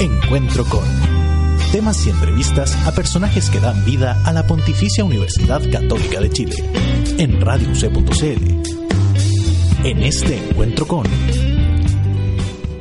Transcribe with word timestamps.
Encuentro 0.00 0.64
con 0.64 0.84
temas 1.72 2.06
y 2.06 2.10
entrevistas 2.10 2.86
a 2.86 2.92
personajes 2.92 3.50
que 3.50 3.58
dan 3.58 3.84
vida 3.84 4.22
a 4.24 4.32
la 4.32 4.46
Pontificia 4.46 5.04
Universidad 5.04 5.60
Católica 5.72 6.20
de 6.20 6.30
Chile 6.30 6.54
en 7.18 7.40
radiouc.cl. 7.40 8.78
En 9.84 10.02
este 10.04 10.36
encuentro 10.36 10.86
con 10.86 11.04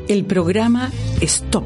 el 0.07 0.25
programa 0.25 0.91
Stop 1.21 1.65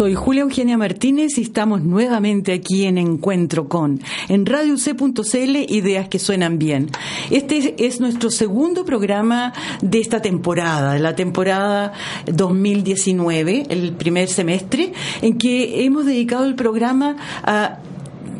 Soy 0.00 0.14
Julia 0.14 0.44
Eugenia 0.44 0.78
Martínez 0.78 1.36
y 1.36 1.42
estamos 1.42 1.82
nuevamente 1.82 2.54
aquí 2.54 2.86
en 2.86 2.96
Encuentro 2.96 3.68
con, 3.68 4.00
en 4.30 4.46
Radio 4.46 4.78
C.cl, 4.78 5.56
ideas 5.68 6.08
que 6.08 6.18
suenan 6.18 6.58
bien. 6.58 6.88
Este 7.30 7.74
es 7.86 8.00
nuestro 8.00 8.30
segundo 8.30 8.86
programa 8.86 9.52
de 9.82 10.00
esta 10.00 10.22
temporada, 10.22 10.94
de 10.94 11.00
la 11.00 11.14
temporada 11.14 11.92
2019, 12.32 13.66
el 13.68 13.92
primer 13.92 14.28
semestre, 14.28 14.94
en 15.20 15.36
que 15.36 15.84
hemos 15.84 16.06
dedicado 16.06 16.46
el 16.46 16.54
programa 16.54 17.18
a 17.42 17.80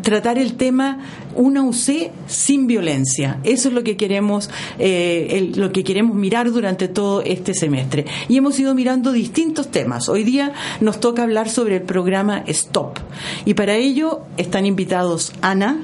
tratar 0.00 0.38
el 0.38 0.54
tema 0.54 0.98
una 1.34 1.62
UC 1.62 2.10
sin 2.26 2.66
violencia. 2.66 3.40
Eso 3.44 3.68
es 3.68 3.74
lo 3.74 3.82
que 3.82 3.96
queremos, 3.96 4.50
eh, 4.78 5.52
lo 5.54 5.72
que 5.72 5.84
queremos 5.84 6.16
mirar 6.16 6.50
durante 6.50 6.88
todo 6.88 7.22
este 7.22 7.54
semestre. 7.54 8.06
Y 8.28 8.36
hemos 8.36 8.58
ido 8.58 8.74
mirando 8.74 9.12
distintos 9.12 9.70
temas. 9.70 10.08
Hoy 10.08 10.24
día 10.24 10.52
nos 10.80 11.00
toca 11.00 11.22
hablar 11.22 11.48
sobre 11.48 11.76
el 11.76 11.82
programa 11.82 12.44
Stop. 12.46 12.98
Y 13.44 13.54
para 13.54 13.76
ello 13.76 14.20
están 14.36 14.66
invitados 14.66 15.32
Ana, 15.40 15.80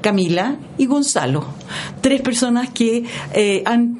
Camila 0.00 0.56
y 0.78 0.86
Gonzalo, 0.86 1.44
tres 2.00 2.22
personas 2.22 2.70
que 2.70 3.04
eh, 3.34 3.62
han, 3.66 3.96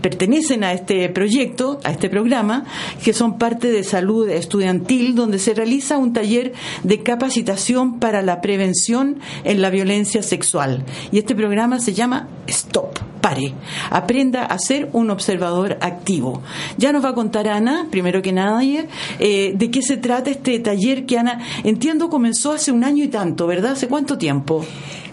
pertenecen 0.00 0.64
a 0.64 0.72
este 0.72 1.08
proyecto, 1.08 1.80
a 1.84 1.90
este 1.90 2.08
programa, 2.08 2.64
que 3.02 3.12
son 3.12 3.38
parte 3.38 3.70
de 3.70 3.84
salud 3.84 4.28
estudiantil, 4.28 5.14
donde 5.14 5.38
se 5.38 5.54
realiza 5.54 5.98
un 5.98 6.12
taller 6.12 6.52
de 6.82 7.02
capacitación 7.02 7.98
para 7.98 8.22
la 8.22 8.40
prevención 8.40 9.18
en 9.44 9.62
la 9.62 9.70
violencia 9.70 10.22
sexual. 10.22 10.84
Y 11.12 11.18
este 11.18 11.34
programa 11.34 11.78
se 11.78 11.94
llama 11.94 12.28
Stop. 12.46 12.98
Pare, 13.20 13.52
aprenda 13.90 14.44
a 14.44 14.58
ser 14.58 14.90
un 14.92 15.10
observador 15.10 15.76
activo. 15.80 16.40
Ya 16.76 16.92
nos 16.92 17.04
va 17.04 17.10
a 17.10 17.14
contar 17.14 17.48
Ana, 17.48 17.88
primero 17.90 18.22
que 18.22 18.32
nada, 18.32 18.62
eh, 18.62 19.52
de 19.54 19.70
qué 19.70 19.82
se 19.82 19.96
trata 19.96 20.30
este 20.30 20.58
taller 20.60 21.04
que 21.04 21.18
Ana, 21.18 21.40
entiendo, 21.64 22.10
comenzó 22.10 22.52
hace 22.52 22.70
un 22.72 22.84
año 22.84 23.04
y 23.04 23.08
tanto, 23.08 23.46
¿verdad? 23.46 23.72
¿Hace 23.72 23.88
cuánto 23.88 24.18
tiempo? 24.18 24.64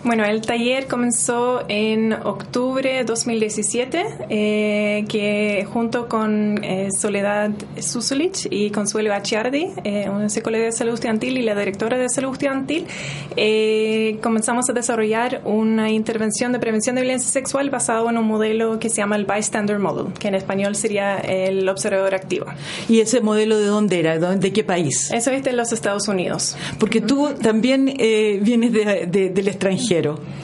Bueno, 0.06 0.24
el 0.24 0.42
taller 0.42 0.86
comenzó 0.86 1.64
en 1.68 2.14
octubre 2.14 2.94
de 2.94 3.04
2017, 3.06 4.06
eh, 4.30 5.04
que 5.10 5.66
junto 5.74 6.08
con 6.08 6.64
eh, 6.64 6.90
Soledad 6.96 7.50
Susulich 7.80 8.48
y 8.52 8.70
Consuelo 8.70 9.12
Achiardi, 9.16 9.70
eh, 9.84 10.08
una 10.08 10.30
psicóloga 10.30 10.66
de 10.66 10.74
salud 10.74 10.94
estudiantil 10.94 11.40
y 11.40 11.42
la 11.42 11.56
directora 11.56 11.98
de 11.98 12.08
salud 12.10 12.34
estudiantil, 12.34 12.86
comenzamos 14.22 14.70
a 14.70 14.74
desarrollar 14.74 15.42
una 15.44 15.90
intervención 15.90 16.52
de 16.52 16.60
prevención 16.60 16.96
de 16.96 17.02
violencia 17.02 17.32
sexual 17.32 17.72
basado 17.72 18.08
en 18.08 18.20
un 18.20 18.28
modelo 18.28 18.78
que 18.78 18.90
se 18.90 18.98
llama 18.98 19.16
el 19.16 19.26
Bystander 19.26 19.80
Model, 19.80 20.14
que 20.20 20.28
en 20.28 20.36
español 20.36 20.76
sería 20.76 21.18
el 21.18 21.68
observador 21.68 22.14
activo. 22.14 22.46
¿Y 22.88 23.00
ese 23.00 23.22
modelo 23.22 23.58
de 23.58 23.66
dónde 23.66 24.02
era? 24.02 24.20
¿De 24.20 24.54
qué 24.54 24.64
país? 24.64 25.10
Eso 25.12 25.32
es 25.32 25.44
de 25.44 25.54
los 25.54 25.72
Estados 25.72 26.08
Unidos. 26.08 26.56
Porque 26.80 27.02
tú 27.02 27.34
también 27.42 27.86
vienes 27.86 28.72
del 28.72 29.48
extranjero. 29.48 29.95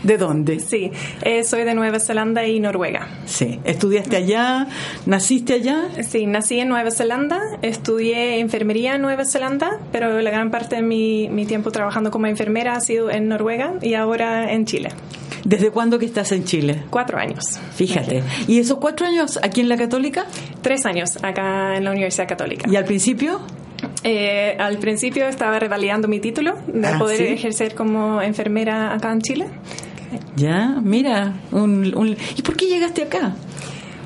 ¿De 0.03 0.17
dónde? 0.17 0.59
Sí, 0.59 0.91
eh, 1.23 1.43
soy 1.43 1.63
de 1.63 1.73
Nueva 1.73 1.99
Zelanda 1.99 2.45
y 2.45 2.59
Noruega. 2.59 3.07
Sí, 3.25 3.59
¿estudiaste 3.65 4.15
allá? 4.15 4.67
¿Naciste 5.05 5.53
allá? 5.53 5.89
Sí, 6.07 6.25
nací 6.25 6.59
en 6.59 6.69
Nueva 6.69 6.91
Zelanda, 6.91 7.39
estudié 7.61 8.39
enfermería 8.39 8.95
en 8.95 9.01
Nueva 9.01 9.25
Zelanda, 9.25 9.79
pero 9.91 10.21
la 10.21 10.31
gran 10.31 10.51
parte 10.51 10.77
de 10.77 10.81
mi, 10.81 11.27
mi 11.29 11.45
tiempo 11.45 11.71
trabajando 11.71 12.11
como 12.11 12.27
enfermera 12.27 12.73
ha 12.75 12.81
sido 12.81 13.11
en 13.11 13.27
Noruega 13.27 13.73
y 13.81 13.95
ahora 13.95 14.53
en 14.53 14.65
Chile. 14.65 14.89
¿Desde 15.43 15.71
cuándo 15.71 15.97
que 15.97 16.05
estás 16.05 16.31
en 16.31 16.43
Chile? 16.43 16.83
Cuatro 16.89 17.17
años. 17.17 17.59
Fíjate. 17.75 18.23
¿Y 18.47 18.59
esos 18.59 18.77
cuatro 18.77 19.07
años 19.07 19.39
aquí 19.41 19.61
en 19.61 19.69
la 19.69 19.77
Católica? 19.77 20.25
Tres 20.61 20.85
años 20.85 21.17
acá 21.23 21.77
en 21.77 21.83
la 21.83 21.91
Universidad 21.91 22.27
Católica. 22.27 22.69
¿Y 22.69 22.75
al 22.75 22.85
principio? 22.85 23.41
Eh, 24.03 24.55
al 24.57 24.77
principio 24.77 25.27
estaba 25.27 25.59
revalidando 25.59 26.07
mi 26.07 26.19
título 26.19 26.57
de 26.67 26.87
ah, 26.87 26.97
poder 26.97 27.21
ejercer 27.21 27.75
como 27.75 28.21
enfermera 28.21 28.93
acá 28.93 29.11
en 29.11 29.21
Chile. 29.21 29.45
Ya, 30.35 30.79
mira, 30.81 31.35
un, 31.51 32.17
¿y 32.35 32.41
por 32.41 32.55
qué 32.55 32.65
llegaste 32.65 33.03
acá? 33.03 33.35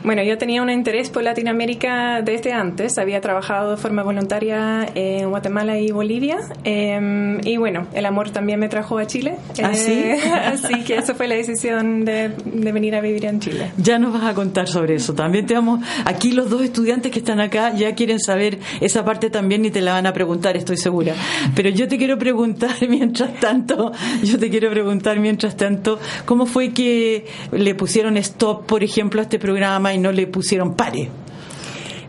Bueno, 0.05 0.21
yo 0.21 0.37
tenía 0.37 0.61
un 0.61 0.69
interés 0.69 1.09
por 1.09 1.23
Latinoamérica 1.23 2.21
desde 2.21 2.53
antes. 2.53 2.99
Había 2.99 3.21
trabajado 3.21 3.71
de 3.71 3.77
forma 3.77 4.03
voluntaria 4.03 4.87
en 4.93 5.31
Guatemala 5.31 5.79
y 5.79 5.89
Bolivia. 5.89 6.37
Em, 6.63 7.39
y 7.43 7.57
bueno, 7.57 7.87
el 7.91 8.05
amor 8.05 8.29
también 8.29 8.59
me 8.59 8.69
trajo 8.69 8.99
a 8.99 9.07
Chile. 9.07 9.37
¿Ah, 9.63 9.71
eh, 9.73 10.19
así 10.45 10.83
que 10.83 10.97
esa 10.97 11.15
fue 11.15 11.27
la 11.27 11.33
decisión 11.33 12.05
de, 12.05 12.29
venir 12.45 12.93
a 12.93 13.01
vivir 13.01 13.25
en 13.25 13.39
Chile. 13.39 13.71
Ya 13.77 13.97
nos 13.97 14.13
vas 14.13 14.25
a 14.25 14.35
contar 14.35 14.67
sobre 14.67 14.93
eso. 14.93 15.15
También 15.15 15.47
te 15.47 15.55
vamos. 15.55 15.83
Aquí 16.05 16.33
los 16.33 16.51
dos 16.51 16.61
estudiantes 16.61 17.11
que 17.11 17.17
están 17.17 17.39
acá 17.39 17.73
ya 17.73 17.95
quieren 17.95 18.19
saber 18.19 18.59
esa 18.81 19.03
parte 19.03 19.31
también 19.31 19.65
y 19.65 19.71
te 19.71 19.81
la 19.81 19.93
van 19.93 20.05
a 20.05 20.13
preguntar, 20.13 20.55
estoy 20.55 20.77
segura. 20.77 21.15
Pero 21.55 21.69
yo 21.69 21.87
te 21.87 21.97
quiero 21.97 22.19
preguntar 22.19 22.75
mientras 22.87 23.39
tanto, 23.39 23.91
yo 24.23 24.37
te 24.37 24.51
quiero 24.51 24.69
preguntar 24.69 25.19
mientras 25.19 25.57
tanto, 25.57 25.97
¿cómo 26.25 26.45
fue 26.45 26.73
que 26.73 27.25
le 27.51 27.73
pusieron 27.73 28.17
stop, 28.17 28.67
por 28.67 28.83
ejemplo, 28.83 29.19
a 29.19 29.23
este 29.23 29.39
programa? 29.39 29.94
Y 29.95 29.97
no 29.97 30.11
le 30.11 30.27
pusieron 30.27 30.75
pare. 30.75 31.09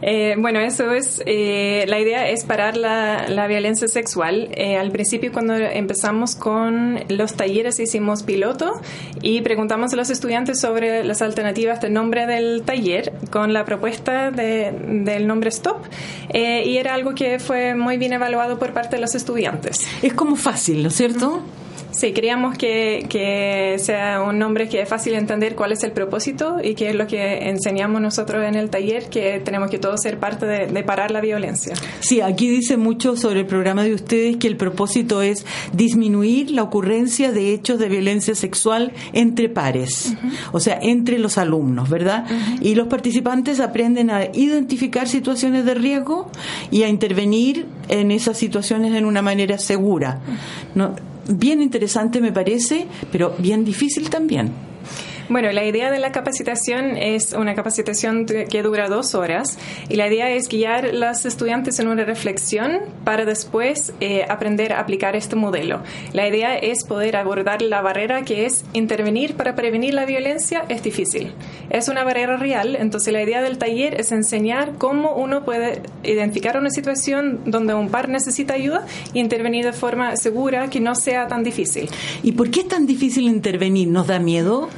Eh, 0.02 0.34
bueno, 0.38 0.60
eso 0.60 0.92
es, 0.92 1.22
eh, 1.26 1.84
la 1.88 1.98
idea 1.98 2.28
es 2.28 2.44
parar 2.44 2.76
la, 2.76 3.46
violencia 3.46 3.88
sexual. 3.88 4.48
Eh, 4.54 4.76
al 4.76 4.90
principio 4.90 5.32
cuando 5.32 5.54
empezamos 5.54 6.34
con 6.34 7.00
los 7.08 7.34
talleres 7.34 7.78
hicimos 7.78 8.22
piloto 8.22 8.72
y 9.22 9.40
preguntamos 9.40 9.92
a 9.92 9.96
los 9.96 10.10
estudiantes 10.10 10.60
sobre 10.60 11.04
las 11.04 11.22
alternativas 11.22 11.80
del 11.80 11.92
nombre 11.92 12.26
del 12.26 12.62
taller 12.62 13.12
con 13.30 13.52
la 13.52 13.64
propuesta 13.64 14.30
del 14.30 15.26
nombre 15.26 15.50
Stop 15.50 15.84
y 16.34 16.76
era 16.76 16.94
algo 16.94 17.14
que 17.14 17.38
fue 17.38 17.74
muy 17.74 17.98
bien 17.98 18.12
evaluado 18.12 18.58
por 18.58 18.72
parte 18.72 18.96
de 18.96 19.02
los 19.02 19.14
estudiantes. 19.14 19.86
Es 20.02 20.12
como 20.12 20.34
fácil, 20.36 20.82
¿no 20.82 20.88
es 20.88 20.94
cierto? 20.96 21.42
Sí, 21.96 22.12
queríamos 22.12 22.58
que, 22.58 23.06
que, 23.08 23.78
sea 23.78 24.20
un 24.20 24.38
nombre 24.38 24.68
que 24.68 24.82
es 24.82 24.88
fácil 24.88 25.14
de 25.14 25.18
entender 25.18 25.54
cuál 25.54 25.72
es 25.72 25.82
el 25.82 25.92
propósito 25.92 26.58
y 26.62 26.74
qué 26.74 26.90
es 26.90 26.94
lo 26.94 27.06
que 27.06 27.48
enseñamos 27.48 28.02
nosotros 28.02 28.44
en 28.44 28.54
el 28.54 28.68
taller, 28.68 29.08
que 29.08 29.40
tenemos 29.42 29.70
que 29.70 29.78
todos 29.78 30.02
ser 30.02 30.18
parte 30.18 30.44
de, 30.44 30.82
parar 30.82 31.10
la 31.10 31.22
violencia. 31.22 31.74
Sí, 32.00 32.20
aquí 32.20 32.50
dice 32.50 32.76
mucho 32.76 33.16
sobre 33.16 33.40
el 33.40 33.46
programa 33.46 33.82
de 33.82 33.94
ustedes 33.94 34.36
que 34.36 34.46
el 34.46 34.58
propósito 34.58 35.22
es 35.22 35.46
disminuir 35.72 36.50
la 36.50 36.64
ocurrencia 36.64 37.32
de 37.32 37.54
hechos 37.54 37.78
de 37.78 37.88
violencia 37.88 38.34
sexual 38.34 38.92
entre 39.14 39.48
pares, 39.48 40.12
o 40.52 40.60
sea, 40.60 40.78
entre 40.82 41.18
los 41.18 41.38
alumnos, 41.38 41.88
¿verdad? 41.88 42.26
Y 42.60 42.74
los 42.74 42.88
participantes 42.88 43.58
aprenden 43.58 44.10
a 44.10 44.26
identificar 44.34 45.08
situaciones 45.08 45.64
de 45.64 45.72
riesgo 45.72 46.30
y 46.70 46.82
a 46.82 46.88
intervenir 46.88 47.64
en 47.88 48.10
esas 48.10 48.36
situaciones 48.36 48.94
en 48.94 49.06
una 49.06 49.22
manera 49.22 49.56
segura. 49.56 50.20
¿no? 50.74 50.94
Bien 51.28 51.62
interesante 51.62 52.20
me 52.20 52.32
parece, 52.32 52.86
pero 53.12 53.34
bien 53.38 53.64
difícil 53.64 54.10
también. 54.10 54.50
Bueno, 55.28 55.50
la 55.50 55.64
idea 55.64 55.90
de 55.90 55.98
la 55.98 56.12
capacitación 56.12 56.96
es 56.96 57.32
una 57.32 57.56
capacitación 57.56 58.26
que 58.26 58.62
dura 58.62 58.88
dos 58.88 59.16
horas 59.16 59.58
y 59.88 59.96
la 59.96 60.06
idea 60.06 60.30
es 60.30 60.48
guiar 60.48 60.86
a 60.86 60.92
los 60.92 61.26
estudiantes 61.26 61.80
en 61.80 61.88
una 61.88 62.04
reflexión 62.04 62.78
para 63.02 63.24
después 63.24 63.92
eh, 64.00 64.24
aprender 64.28 64.72
a 64.72 64.78
aplicar 64.78 65.16
este 65.16 65.34
modelo. 65.34 65.82
La 66.12 66.28
idea 66.28 66.56
es 66.56 66.84
poder 66.84 67.16
abordar 67.16 67.60
la 67.60 67.82
barrera 67.82 68.22
que 68.22 68.46
es 68.46 68.64
intervenir 68.72 69.34
para 69.34 69.56
prevenir 69.56 69.94
la 69.94 70.06
violencia 70.06 70.64
es 70.68 70.84
difícil. 70.84 71.32
Es 71.70 71.88
una 71.88 72.04
barrera 72.04 72.36
real, 72.36 72.76
entonces 72.76 73.12
la 73.12 73.20
idea 73.20 73.42
del 73.42 73.58
taller 73.58 74.00
es 74.00 74.12
enseñar 74.12 74.74
cómo 74.78 75.16
uno 75.16 75.44
puede 75.44 75.82
identificar 76.04 76.56
una 76.56 76.70
situación 76.70 77.40
donde 77.46 77.74
un 77.74 77.88
par 77.88 78.08
necesita 78.08 78.54
ayuda 78.54 78.86
e 79.12 79.18
intervenir 79.18 79.64
de 79.64 79.72
forma 79.72 80.14
segura 80.14 80.70
que 80.70 80.78
no 80.78 80.94
sea 80.94 81.26
tan 81.26 81.42
difícil. 81.42 81.90
¿Y 82.22 82.30
por 82.32 82.48
qué 82.52 82.60
es 82.60 82.68
tan 82.68 82.86
difícil 82.86 83.24
intervenir? 83.24 83.88
¿Nos 83.88 84.06
da 84.06 84.20
miedo? 84.20 84.68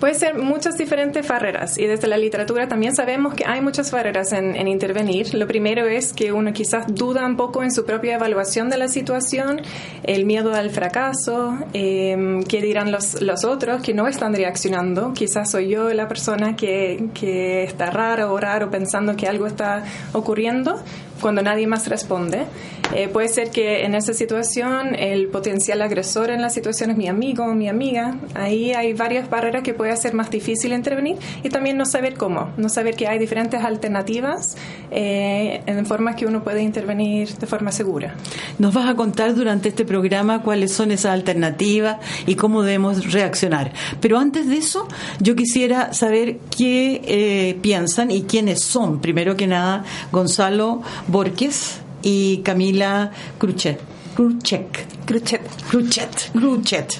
Puede 0.00 0.14
ser 0.14 0.34
muchas 0.34 0.78
diferentes 0.78 1.28
barreras 1.28 1.76
y 1.76 1.86
desde 1.86 2.08
la 2.08 2.16
literatura 2.16 2.66
también 2.66 2.96
sabemos 2.96 3.34
que 3.34 3.44
hay 3.46 3.60
muchas 3.60 3.90
barreras 3.90 4.32
en, 4.32 4.66
intervenir. 4.66 5.34
Lo 5.34 5.46
primero 5.46 5.86
es 5.86 6.14
que 6.14 6.32
uno 6.32 6.54
quizás 6.54 6.86
duda 6.88 7.26
un 7.26 7.36
poco 7.36 7.62
en 7.62 7.70
su 7.70 7.84
propia 7.84 8.14
evaluación 8.14 8.70
de 8.70 8.78
la 8.78 8.88
situación, 8.88 9.60
el 10.04 10.24
miedo 10.24 10.54
al 10.54 10.70
fracaso, 10.70 11.58
eh, 11.74 12.40
qué 12.48 12.62
dirán 12.62 12.90
los, 12.90 13.20
los 13.20 13.44
otros 13.44 13.82
que 13.82 13.92
no 13.92 14.08
están 14.08 14.34
reaccionando. 14.34 15.12
Quizás 15.12 15.50
soy 15.50 15.68
yo 15.68 15.92
la 15.92 16.08
persona 16.08 16.56
que, 16.56 17.10
que 17.12 17.64
está 17.64 17.90
rara 17.90 18.32
o 18.32 18.40
raro 18.40 18.70
pensando 18.70 19.16
que 19.16 19.28
algo 19.28 19.46
está 19.46 19.84
ocurriendo 20.14 20.80
cuando 21.20 21.42
nadie 21.42 21.66
más 21.66 21.88
responde. 21.88 22.46
Eh, 22.94 23.08
puede 23.08 23.28
ser 23.28 23.50
que 23.50 23.84
en 23.84 23.94
esa 23.94 24.12
situación 24.12 24.96
el 24.96 25.28
potencial 25.28 25.80
agresor 25.82 26.30
en 26.30 26.42
la 26.42 26.50
situación 26.50 26.90
es 26.90 26.96
mi 26.96 27.08
amigo 27.08 27.44
o 27.44 27.54
mi 27.54 27.68
amiga. 27.68 28.16
Ahí 28.34 28.72
hay 28.72 28.94
varias 28.94 29.30
barreras 29.30 29.62
que 29.62 29.74
puede 29.74 29.96
ser 29.96 30.14
más 30.14 30.30
difícil 30.30 30.72
intervenir 30.72 31.16
y 31.42 31.50
también 31.50 31.76
no 31.76 31.84
saber 31.84 32.14
cómo, 32.14 32.50
no 32.56 32.68
saber 32.68 32.96
que 32.96 33.06
hay 33.06 33.18
diferentes 33.18 33.62
alternativas 33.62 34.56
eh, 34.90 35.62
en 35.66 35.86
formas 35.86 36.16
que 36.16 36.26
uno 36.26 36.42
puede 36.42 36.62
intervenir 36.62 37.32
de 37.36 37.46
forma 37.46 37.70
segura. 37.70 38.14
Nos 38.58 38.74
vas 38.74 38.88
a 38.88 38.96
contar 38.96 39.34
durante 39.34 39.68
este 39.68 39.84
programa 39.84 40.42
cuáles 40.42 40.72
son 40.72 40.90
esas 40.90 41.12
alternativas 41.12 41.98
y 42.26 42.34
cómo 42.34 42.62
debemos 42.62 43.12
reaccionar. 43.12 43.72
Pero 44.00 44.18
antes 44.18 44.48
de 44.48 44.56
eso, 44.56 44.88
yo 45.20 45.36
quisiera 45.36 45.92
saber 45.92 46.38
qué 46.56 47.02
eh, 47.04 47.58
piensan 47.60 48.10
y 48.10 48.22
quiénes 48.22 48.62
son, 48.62 49.00
primero 49.00 49.36
que 49.36 49.46
nada, 49.46 49.84
Gonzalo 50.10 50.82
Borges 51.10 51.80
y 52.02 52.38
Camila 52.38 53.10
Cruchet. 53.38 53.80
Cruchet. 54.14 54.66
Cruchet. 55.04 55.42
Cruchet. 55.68 56.30
Cruchet. 56.32 56.94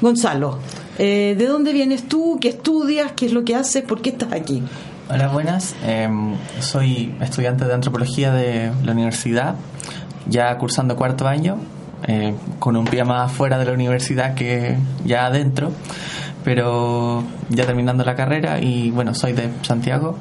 Gonzalo, 0.00 0.58
eh, 0.98 1.34
¿de 1.38 1.46
dónde 1.46 1.72
vienes 1.72 2.08
tú? 2.08 2.38
¿Qué 2.40 2.48
estudias? 2.48 3.12
¿Qué 3.12 3.26
es 3.26 3.32
lo 3.32 3.44
que 3.44 3.54
haces? 3.54 3.82
¿Por 3.82 4.02
qué 4.02 4.10
estás 4.10 4.32
aquí? 4.32 4.62
Hola, 5.08 5.28
buenas. 5.28 5.74
Em, 5.84 6.34
soy 6.60 7.14
estudiante 7.20 7.64
de 7.64 7.74
antropología 7.74 8.32
de 8.32 8.72
la 8.84 8.92
universidad, 8.92 9.56
ya 10.28 10.56
cursando 10.58 10.96
cuarto 10.96 11.28
año, 11.28 11.58
eh, 12.06 12.34
con 12.58 12.76
un 12.76 12.84
pie 12.84 13.04
más 13.04 13.30
fuera 13.30 13.58
de 13.58 13.64
la 13.64 13.72
universidad 13.72 14.34
que 14.34 14.76
ya 15.04 15.26
adentro, 15.26 15.70
pero 16.44 17.22
ya 17.48 17.66
terminando 17.66 18.04
la 18.04 18.14
carrera 18.14 18.60
y 18.60 18.90
bueno, 18.90 19.14
soy 19.14 19.34
de 19.34 19.50
Santiago, 19.62 20.16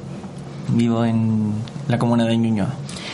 vivo 0.69 1.05
en 1.05 1.53
la 1.88 1.97
comuna 1.97 2.25
de 2.25 2.38
Ñuñoa. 2.38 2.69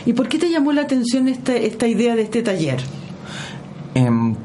¿Y 0.08 0.14
por 0.14 0.30
qué 0.30 0.40
te 0.40 0.50
llamó 0.50 0.72
la 0.72 0.84
atención 0.84 1.28
esta, 1.28 1.54
esta 1.54 1.86
idea 1.86 2.16
de 2.16 2.22
este 2.22 2.42
taller? 2.42 2.80
Em, 3.94 4.36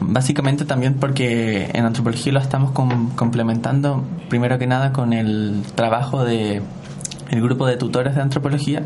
básicamente 0.00 0.64
también 0.64 0.94
porque 0.94 1.70
en 1.72 1.84
antropología 1.84 2.32
lo 2.32 2.40
estamos 2.40 2.72
complementando 2.72 4.02
primero 4.28 4.58
que 4.58 4.66
nada 4.66 4.92
con 4.92 5.12
el 5.12 5.62
trabajo 5.76 6.24
de 6.24 6.60
el 7.30 7.40
grupo 7.40 7.68
de 7.68 7.76
tutores 7.76 8.16
de 8.16 8.20
antropología 8.20 8.82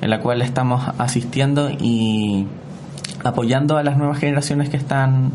en 0.00 0.10
la 0.10 0.18
cual 0.18 0.42
estamos 0.42 0.82
asistiendo 0.98 1.70
y 1.70 2.46
apoyando 3.22 3.76
a 3.76 3.82
las 3.82 3.96
nuevas 3.96 4.18
generaciones 4.18 4.68
que 4.68 4.76
están 4.76 5.32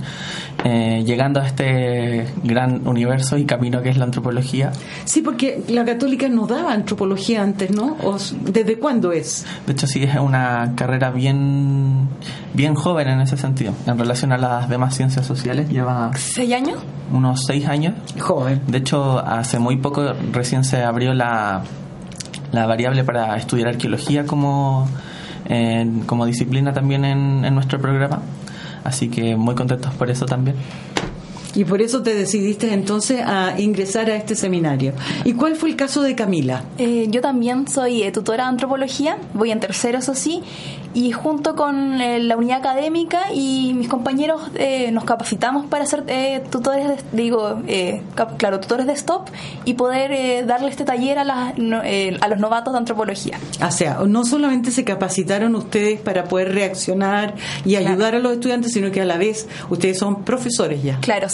eh, 0.64 1.04
llegando 1.06 1.40
a 1.40 1.48
este 1.48 2.28
gran 2.44 2.88
universo 2.88 3.38
y 3.38 3.46
camino 3.46 3.82
que 3.82 3.90
es 3.90 3.98
la 3.98 4.06
antropología. 4.06 4.72
Sí, 5.06 5.22
porque 5.22 5.64
la 5.68 5.86
católica 5.86 6.28
no 6.30 6.48
daba 6.48 6.74
antropología 6.74 7.42
antes, 7.42 7.72
¿no? 7.72 7.98
¿Desde 8.44 8.78
cuándo 8.78 9.12
es? 9.12 9.46
De 9.66 9.74
hecho, 9.74 9.88
sí, 9.88 10.04
es 10.04 10.16
una 10.16 10.74
carrera 10.76 11.12
bien, 11.12 12.10
bien 12.54 12.76
joven 12.76 13.08
en 13.08 13.22
ese 13.22 13.38
sentido. 13.38 13.74
En 13.86 13.98
relación 13.98 14.32
a 14.32 14.38
las 14.38 14.70
demás 14.70 14.96
ciencias 14.96 15.26
sociales, 15.26 15.70
lleva... 15.70 16.12
¿Seis 16.16 16.54
años? 16.54 16.78
Unos 17.12 17.46
seis 17.46 17.68
años. 17.68 17.96
Joven. 18.20 18.62
De 18.68 18.78
hecho, 18.78 19.20
hace 19.20 19.60
muy 19.60 19.78
poco 19.78 20.14
recién 20.32 20.64
se 20.64 20.84
abrió 20.84 21.14
la, 21.14 21.64
la 22.52 22.66
variable 22.68 23.04
para 23.04 23.36
estudiar 23.38 23.70
arqueología 23.70 24.26
como 24.26 24.88
como 26.06 26.26
disciplina 26.26 26.74
también 26.74 27.06
en, 27.06 27.46
en 27.46 27.56
nuestro 27.56 27.80
programa. 27.80 28.22
Así 28.84 29.10
que 29.10 29.36
muy 29.36 29.56
contentos 29.56 29.94
por 29.94 30.10
eso 30.10 30.26
también. 30.26 30.56
Y 31.60 31.66
por 31.66 31.82
eso 31.82 32.02
te 32.02 32.14
decidiste 32.16 32.72
entonces 32.72 33.20
a 33.22 33.60
ingresar 33.60 34.10
a 34.10 34.16
este 34.16 34.34
seminario. 34.34 34.94
¿Y 35.26 35.34
cuál 35.34 35.58
fue 35.58 35.72
el 35.72 35.76
caso 35.76 36.02
de 36.02 36.16
Camila? 36.16 36.64
Eh, 36.78 37.08
yo 37.10 37.20
también 37.20 37.68
soy 37.68 38.04
eh, 38.04 38.14
tutora 38.14 38.46
de 38.46 38.52
antropología, 38.52 39.18
voy 39.34 39.52
en 39.52 39.60
tercero, 39.60 39.98
eso 39.98 40.16
sí, 40.16 40.42
y 40.94 41.12
junto 41.12 41.58
con 41.58 42.00
eh, 42.00 42.20
la 42.20 42.38
unidad 42.38 42.60
académica 42.60 43.34
y 43.34 43.74
mis 43.74 43.90
compañeros 43.90 44.42
nos 44.94 45.04
capacitamos 45.04 45.66
para 45.66 45.86
ser 45.86 46.06
tutores, 46.50 46.88
de, 46.88 46.98
digo, 47.12 47.62
claro, 48.38 48.62
tutores 48.62 48.88
de 48.88 48.96
STOP 48.96 49.28
y 49.66 49.74
poder 49.74 50.46
darle 50.48 50.70
este 50.70 50.86
taller 50.86 51.20
a, 51.20 51.50
a 51.50 52.28
los 52.30 52.40
novatos 52.40 52.72
de 52.74 52.80
antropología. 52.80 53.38
O 53.62 53.72
sea, 53.72 54.00
no 54.08 54.24
solamente 54.24 54.72
se 54.72 54.86
capacitaron 54.86 55.56
ustedes 55.56 56.00
para 56.00 56.24
poder 56.24 56.54
reaccionar 56.54 57.36
y 57.66 57.76
ayudar 57.76 58.16
a 58.16 58.20
los 58.20 58.32
estudiantes, 58.32 58.72
sino 58.72 58.92
que 58.92 59.02
a 59.02 59.06
la 59.06 59.18
vez 59.18 59.48
ustedes 59.70 60.00
son 60.00 60.24
profesores 60.24 60.82
ya. 60.82 61.00
Claro, 61.02 61.28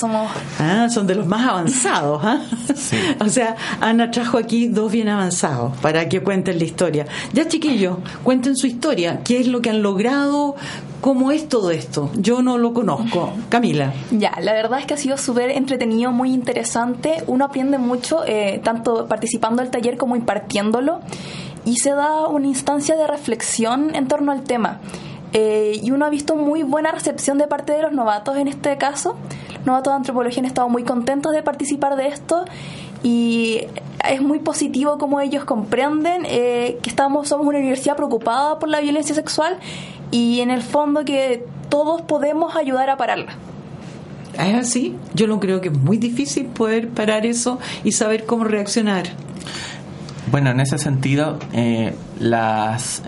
Ah, 0.59 0.87
son 0.89 1.07
de 1.07 1.15
los 1.15 1.27
más 1.27 1.47
avanzados. 1.47 2.21
¿ah? 2.23 2.41
o 3.19 3.29
sea, 3.29 3.55
Ana 3.81 4.11
trajo 4.11 4.37
aquí 4.37 4.67
dos 4.67 4.91
bien 4.91 5.09
avanzados 5.09 5.75
para 5.77 6.07
que 6.09 6.21
cuenten 6.21 6.57
la 6.57 6.63
historia. 6.63 7.05
Ya, 7.33 7.47
chiquillos, 7.47 7.97
cuenten 8.23 8.55
su 8.55 8.67
historia. 8.67 9.21
¿Qué 9.23 9.39
es 9.39 9.47
lo 9.47 9.61
que 9.61 9.69
han 9.69 9.81
logrado? 9.81 10.55
¿Cómo 11.01 11.31
es 11.31 11.47
todo 11.47 11.71
esto? 11.71 12.09
Yo 12.15 12.41
no 12.41 12.57
lo 12.57 12.73
conozco. 12.73 13.33
Camila. 13.49 13.93
Ya, 14.11 14.31
la 14.41 14.53
verdad 14.53 14.79
es 14.79 14.85
que 14.85 14.95
ha 14.95 14.97
sido 14.97 15.17
súper 15.17 15.51
entretenido, 15.51 16.11
muy 16.11 16.33
interesante. 16.33 17.23
Uno 17.27 17.45
aprende 17.45 17.77
mucho, 17.77 18.25
eh, 18.25 18.59
tanto 18.63 19.07
participando 19.07 19.61
del 19.61 19.71
taller 19.71 19.97
como 19.97 20.15
impartiéndolo. 20.15 21.01
Y 21.63 21.77
se 21.77 21.91
da 21.91 22.27
una 22.27 22.47
instancia 22.47 22.95
de 22.95 23.07
reflexión 23.07 23.95
en 23.95 24.07
torno 24.07 24.31
al 24.31 24.43
tema. 24.43 24.79
Eh, 25.33 25.79
y 25.83 25.91
uno 25.91 26.05
ha 26.05 26.09
visto 26.09 26.35
muy 26.35 26.63
buena 26.63 26.91
recepción 26.91 27.37
de 27.37 27.47
parte 27.47 27.73
de 27.73 27.81
los 27.81 27.91
novatos 27.91 28.37
en 28.37 28.47
este 28.47 28.77
caso. 28.77 29.17
Novatos 29.65 29.91
de 29.91 29.97
antropología 29.97 30.41
han 30.41 30.45
estado 30.45 30.69
muy 30.69 30.83
contentos 30.83 31.31
de 31.31 31.41
participar 31.43 31.95
de 31.95 32.07
esto 32.07 32.45
y 33.03 33.61
es 34.07 34.21
muy 34.21 34.39
positivo 34.39 34.97
como 34.97 35.19
ellos 35.19 35.43
comprenden 35.45 36.23
eh, 36.25 36.77
que 36.81 36.89
estamos 36.89 37.27
somos 37.27 37.47
una 37.47 37.59
universidad 37.59 37.95
preocupada 37.95 38.59
por 38.59 38.69
la 38.69 38.79
violencia 38.79 39.15
sexual 39.15 39.57
y 40.11 40.41
en 40.41 40.51
el 40.51 40.61
fondo 40.61 41.03
que 41.03 41.45
todos 41.69 42.01
podemos 42.01 42.55
ayudar 42.55 42.89
a 42.89 42.97
pararla. 42.97 43.33
Es 44.37 44.55
así, 44.55 44.95
yo 45.13 45.27
no 45.27 45.39
creo 45.39 45.61
que 45.61 45.69
es 45.69 45.77
muy 45.77 45.97
difícil 45.97 46.45
poder 46.47 46.89
parar 46.89 47.25
eso 47.25 47.59
y 47.83 47.93
saber 47.93 48.25
cómo 48.25 48.43
reaccionar. 48.43 49.05
Bueno, 50.29 50.49
en 50.51 50.59
ese 50.59 50.77
sentido, 50.77 51.39
eh, 51.53 51.93
las 52.19 53.01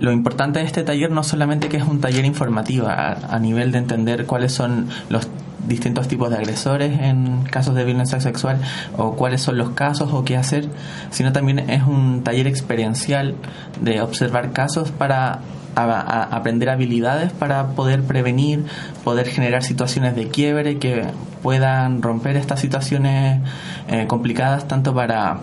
lo 0.00 0.12
importante 0.12 0.58
de 0.58 0.64
este 0.64 0.82
taller 0.82 1.10
no 1.10 1.22
solamente 1.22 1.68
que 1.68 1.76
es 1.76 1.84
un 1.84 2.00
taller 2.00 2.24
informativo 2.24 2.86
a, 2.88 3.38
nivel 3.38 3.72
de 3.72 3.78
entender 3.78 4.26
cuáles 4.26 4.52
son 4.52 4.88
los 5.08 5.28
distintos 5.66 6.06
tipos 6.08 6.30
de 6.30 6.36
agresores 6.36 7.00
en 7.00 7.42
casos 7.44 7.74
de 7.74 7.84
violencia 7.84 8.20
sexual 8.20 8.58
o 8.96 9.16
cuáles 9.16 9.42
son 9.42 9.58
los 9.58 9.70
casos 9.70 10.12
o 10.12 10.24
qué 10.24 10.36
hacer, 10.36 10.68
sino 11.10 11.32
también 11.32 11.70
es 11.70 11.82
un 11.82 12.22
taller 12.22 12.46
experiencial 12.46 13.34
de 13.80 14.00
observar 14.00 14.52
casos 14.52 14.90
para 14.90 15.40
aprender 15.76 16.70
habilidades 16.70 17.32
para 17.32 17.68
poder 17.68 18.02
prevenir, 18.02 18.64
poder 19.04 19.28
generar 19.28 19.62
situaciones 19.62 20.16
de 20.16 20.28
quiebre 20.28 20.78
que 20.78 21.04
puedan 21.42 22.00
romper 22.00 22.36
estas 22.36 22.60
situaciones 22.60 23.42
eh, 23.88 24.06
complicadas 24.06 24.66
tanto 24.68 24.94
para 24.94 25.38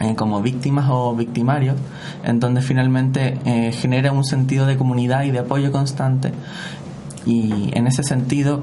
eh, 0.00 0.14
como 0.14 0.42
víctimas 0.42 0.88
o 0.90 1.14
victimarios, 1.14 1.76
en 2.22 2.38
donde 2.38 2.60
finalmente 2.60 3.38
eh, 3.44 3.72
genera 3.72 4.12
un 4.12 4.24
sentido 4.24 4.66
de 4.66 4.76
comunidad 4.76 5.24
y 5.24 5.30
de 5.30 5.38
apoyo 5.38 5.72
constante. 5.72 6.32
Y 7.24 7.70
en 7.76 7.86
ese 7.86 8.02
sentido, 8.02 8.62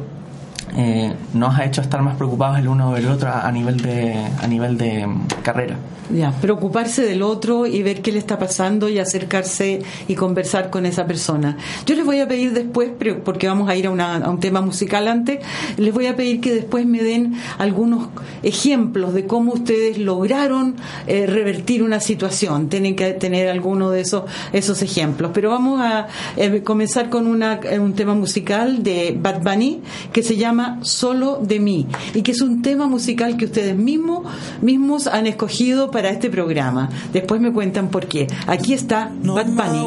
eh, 0.76 1.14
nos 1.34 1.58
ha 1.58 1.66
hecho 1.66 1.82
estar 1.82 2.02
más 2.02 2.16
preocupados 2.16 2.58
el 2.60 2.68
uno 2.68 2.94
del 2.94 3.08
otro 3.08 3.30
a, 3.32 3.52
nivel 3.52 3.82
de 3.82 4.16
a 4.42 4.48
nivel 4.48 4.78
de 4.78 5.06
mm, 5.06 5.28
carrera. 5.44 5.78
Ya, 6.14 6.32
preocuparse 6.32 7.04
del 7.04 7.22
otro 7.22 7.66
y 7.66 7.82
ver 7.82 8.02
qué 8.02 8.12
le 8.12 8.20
está 8.20 8.38
pasando 8.38 8.90
y 8.90 9.00
acercarse 9.00 9.82
y 10.08 10.16
conversar 10.16 10.70
con 10.70 10.86
esa 10.86 11.06
persona. 11.06 11.58
Yo 11.86 11.96
les 11.96 12.06
voy 12.06 12.20
a 12.20 12.28
pedir 12.28 12.52
después, 12.52 12.92
porque 13.24 13.48
vamos 13.48 13.70
a 13.70 13.76
ir 13.76 13.88
a, 13.88 14.30
un 14.30 14.40
tema 14.40 14.62
musical 14.62 15.08
antes, 15.08 15.40
les 15.78 15.94
voy 15.94 16.08
a 16.08 16.16
pedir 16.16 16.42
que 16.42 16.54
después 16.54 16.86
me 16.86 17.02
den 17.02 17.36
algunos 17.58 18.10
ejemplos 18.44 19.14
de 19.14 19.26
cómo 19.26 19.54
ustedes 19.54 19.98
lograron 19.98 20.76
eh, 21.08 21.26
revertir 21.26 21.82
una 21.82 22.00
situación. 22.00 22.68
Tienen 22.68 22.96
que 22.96 23.14
tener 23.14 23.48
alguno 23.48 23.90
de 23.90 24.02
esos, 24.02 24.24
esos 24.52 24.82
ejemplos. 24.82 25.32
Pero 25.34 25.52
vamos 25.52 25.82
a 25.82 26.08
eh, 26.36 26.62
comenzar 26.64 27.10
con 27.10 27.28
una, 27.28 27.60
un 27.80 27.94
tema 27.94 28.14
musical 28.14 28.84
de 28.84 29.18
Bad 29.20 29.42
Bunny 29.42 29.82
que 30.12 30.22
se 30.22 30.36
llama 30.36 30.63
Solo 30.82 31.40
de 31.42 31.60
mí 31.60 31.88
y 32.14 32.22
que 32.22 32.32
es 32.32 32.42
un 32.42 32.62
tema 32.62 32.88
musical 32.88 33.38
que 33.38 33.46
ustedes 33.46 33.76
mismos, 33.76 34.24
mismos 34.62 35.08
han 35.08 35.28
escogido 35.28 35.92
para 35.92 36.10
este 36.10 36.30
programa. 36.30 36.90
Después 37.12 37.42
me 37.42 37.52
cuentan 37.52 37.90
por 37.90 38.08
qué. 38.08 38.28
Aquí 38.48 38.74
está 38.74 39.12
Bad 39.24 39.48
Bunny. 39.48 39.80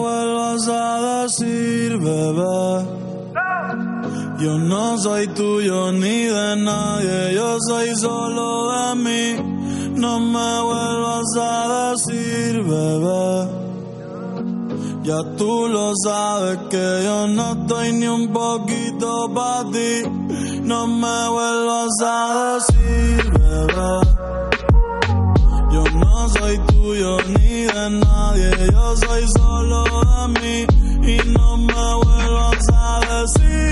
Yo 4.38 4.58
no 4.58 4.98
soy 4.98 5.28
tuyo 5.28 5.92
ni 5.92 6.24
de 6.24 6.56
nadie, 6.56 7.34
yo 7.34 7.56
soy 7.66 7.94
solo 7.96 8.70
de 8.70 8.94
mí. 8.96 9.56
No 9.96 10.20
me 10.20 10.60
vuelvas 10.60 11.36
a 11.40 11.92
decir, 11.92 12.62
bebé. 12.62 13.65
Ya 15.06 15.22
tú 15.36 15.68
lo 15.68 15.92
sabes 16.02 16.58
que 16.68 17.02
yo 17.04 17.28
no 17.28 17.52
estoy 17.52 17.92
ni 17.92 18.08
un 18.08 18.32
poquito 18.32 19.32
para 19.32 19.62
ti. 19.70 20.02
No 20.62 20.88
me 20.88 21.28
vuelvas 21.28 21.92
a 22.02 22.58
decir, 22.58 23.30
bebé. 23.38 23.94
Yo 25.70 25.84
no 26.00 26.28
soy 26.28 26.58
tuyo 26.58 27.18
ni 27.22 27.62
de 27.74 27.90
nadie, 28.04 28.50
yo 28.72 28.96
soy 28.96 29.24
solo 29.38 29.84
de 29.84 30.40
mí. 30.40 30.66
Y 31.06 31.18
no 31.38 31.56
me 31.56 31.94
vuelvas 32.02 32.66
a 32.74 33.00
decir, 33.14 33.65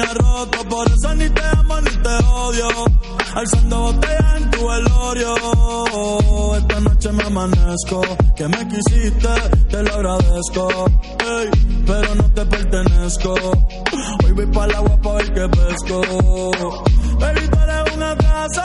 tenía. 0.00 0.68
Por 0.68 0.86
eso 0.88 1.14
ni 1.14 1.28
te 1.28 1.42
amo 1.58 1.80
ni 1.80 1.90
te 1.90 2.24
odio. 2.24 2.68
Alzando 3.34 3.80
botellas 3.80 4.36
en 4.36 4.50
tu 4.50 4.66
velorio. 4.68 5.34
Esta 6.56 6.80
noche 6.80 7.12
me 7.12 7.22
amanezco. 7.24 8.02
Que 8.36 8.48
me 8.48 8.68
quisiste, 8.68 9.28
te 9.68 9.82
lo 9.82 9.94
agradezco. 9.94 10.68
pero 11.86 12.14
no 12.14 12.30
te 12.32 12.46
pertenezco. 12.46 13.34
Hoy 14.24 14.32
voy 14.32 14.46
para 14.46 14.66
el 14.66 14.74
agua 14.76 14.96
para 15.02 15.16
ver 15.16 15.34
qué 15.34 15.48
pesco. 15.48 16.00
Baby, 17.18 17.48
tú 17.48 17.58
eres 17.58 17.94
un 17.94 18.02
atraso. 18.02 18.62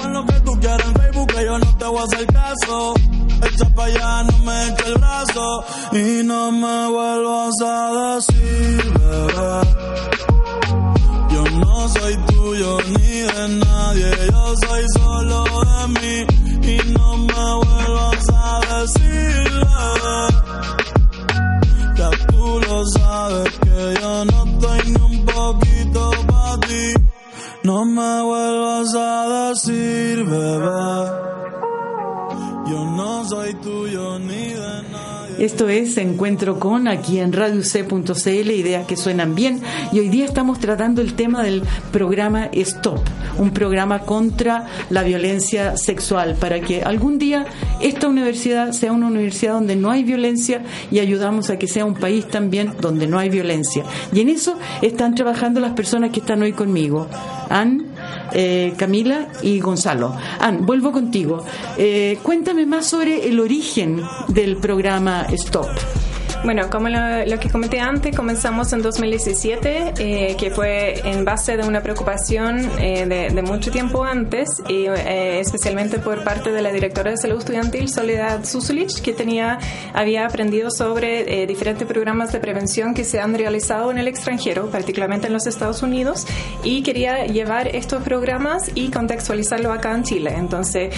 Con 0.00 0.12
lo 0.12 0.26
que 0.26 0.40
tú 0.40 0.52
quieras 0.60 0.86
en 0.86 0.94
Facebook, 0.94 1.26
que 1.28 1.44
yo 1.44 1.58
no 1.58 1.78
te 1.78 1.84
voy 1.86 2.00
a 2.00 2.04
hacer 2.04 2.26
caso. 2.26 2.94
Echa 3.42 3.68
pa' 3.74 3.84
allá, 3.84 4.22
no 4.24 4.38
me 4.38 4.68
eche 4.68 4.86
el 4.86 4.94
brazo 4.94 5.64
y 5.92 6.24
no 6.24 6.50
me 6.52 6.88
vuelvas 6.88 7.54
a 7.62 8.14
decir, 8.16 8.92
bebé. 8.94 10.15
No 11.60 11.88
soy 11.88 12.16
tuyo 12.26 12.78
ni 12.98 13.20
de 13.32 13.48
nadie, 13.64 14.10
yo 14.30 14.54
soy 14.64 14.84
solo 14.96 15.44
de 15.44 15.88
mí 16.00 16.26
y 16.72 16.92
no 16.92 17.16
me 17.16 17.46
vuelvas 17.64 18.28
a 18.34 18.60
decir, 18.80 19.50
bebé. 19.64 20.20
Ya 21.96 22.10
tú 22.28 22.60
lo 22.68 22.86
sabes 22.86 23.50
que 23.64 23.94
yo 24.00 24.24
no 24.24 24.44
estoy 24.44 24.80
ni 24.90 25.00
un 25.02 25.24
poquito 25.24 26.10
para 26.26 26.60
ti. 26.60 26.94
No 27.64 27.84
me 27.84 28.22
vuelvas 28.22 28.94
a 28.94 29.48
decir, 29.48 30.24
bebé. 30.24 31.10
Yo 32.70 32.84
no 32.96 33.24
soy 33.24 33.54
tuyo. 33.54 33.85
Esto 35.38 35.68
es 35.68 35.98
Encuentro 35.98 36.58
con 36.58 36.88
aquí 36.88 37.18
en 37.18 37.30
Radio 37.30 37.62
C.cl, 37.62 38.50
ideas 38.50 38.86
que 38.86 38.96
suenan 38.96 39.34
bien. 39.34 39.60
Y 39.92 39.98
hoy 39.98 40.08
día 40.08 40.24
estamos 40.24 40.58
tratando 40.58 41.02
el 41.02 41.12
tema 41.12 41.42
del 41.42 41.62
programa 41.92 42.46
Stop, 42.52 43.00
un 43.36 43.50
programa 43.50 43.98
contra 43.98 44.66
la 44.88 45.02
violencia 45.02 45.76
sexual, 45.76 46.36
para 46.40 46.60
que 46.60 46.82
algún 46.82 47.18
día 47.18 47.44
esta 47.82 48.08
universidad 48.08 48.72
sea 48.72 48.92
una 48.92 49.08
universidad 49.08 49.52
donde 49.52 49.76
no 49.76 49.90
hay 49.90 50.04
violencia 50.04 50.62
y 50.90 51.00
ayudamos 51.00 51.50
a 51.50 51.58
que 51.58 51.68
sea 51.68 51.84
un 51.84 51.94
país 51.94 52.26
también 52.26 52.72
donde 52.80 53.06
no 53.06 53.18
hay 53.18 53.28
violencia. 53.28 53.84
Y 54.14 54.20
en 54.20 54.30
eso 54.30 54.58
están 54.80 55.14
trabajando 55.14 55.60
las 55.60 55.72
personas 55.72 56.12
que 56.12 56.20
están 56.20 56.40
hoy 56.40 56.54
conmigo. 56.54 57.08
Eh, 58.32 58.74
Camila 58.76 59.28
y 59.42 59.60
Gonzalo. 59.60 60.14
Anne, 60.38 60.58
vuelvo 60.62 60.92
contigo. 60.92 61.44
Eh, 61.76 62.18
cuéntame 62.22 62.66
más 62.66 62.86
sobre 62.86 63.28
el 63.28 63.40
origen 63.40 64.02
del 64.28 64.56
programa 64.56 65.26
Stop. 65.30 65.68
Bueno, 66.46 66.70
como 66.70 66.88
lo, 66.88 67.40
que 67.40 67.50
comenté 67.50 67.80
antes, 67.80 68.14
comenzamos 68.14 68.72
en 68.72 68.80
2017, 68.80 69.94
eh, 69.98 70.36
que 70.38 70.52
fue 70.52 71.00
en 71.04 71.24
base 71.24 71.56
de 71.56 71.66
una 71.66 71.82
preocupación 71.82 72.70
eh, 72.78 73.04
de, 73.34 73.42
mucho 73.42 73.72
tiempo 73.72 74.04
antes, 74.04 74.62
y, 74.68 74.86
eh, 74.86 75.40
especialmente 75.40 75.98
por 75.98 76.22
parte 76.22 76.52
de 76.52 76.62
la 76.62 76.70
directora 76.70 77.10
de 77.10 77.16
salud 77.16 77.38
estudiantil, 77.38 77.88
Soledad 77.88 78.44
Susulich, 78.44 79.00
que 79.00 79.12
tenía, 79.12 79.58
había 79.92 80.24
aprendido 80.24 80.70
sobre 80.70 81.48
diferentes 81.48 81.84
programas 81.88 82.30
de 82.30 82.38
prevención 82.38 82.94
que 82.94 83.02
se 83.02 83.18
han 83.18 83.34
realizado 83.34 83.90
en 83.90 83.98
el 83.98 84.06
extranjero, 84.06 84.70
particularmente 84.70 85.26
en 85.26 85.32
los 85.32 85.48
Estados 85.48 85.82
Unidos, 85.82 86.28
y 86.62 86.84
quería 86.84 87.26
llevar 87.26 87.74
estos 87.74 88.04
programas 88.04 88.70
y 88.72 88.92
contextualizarlo 88.92 89.72
acá 89.72 89.92
en 89.96 90.04
Chile. 90.04 90.34
Entonces, 90.36 90.94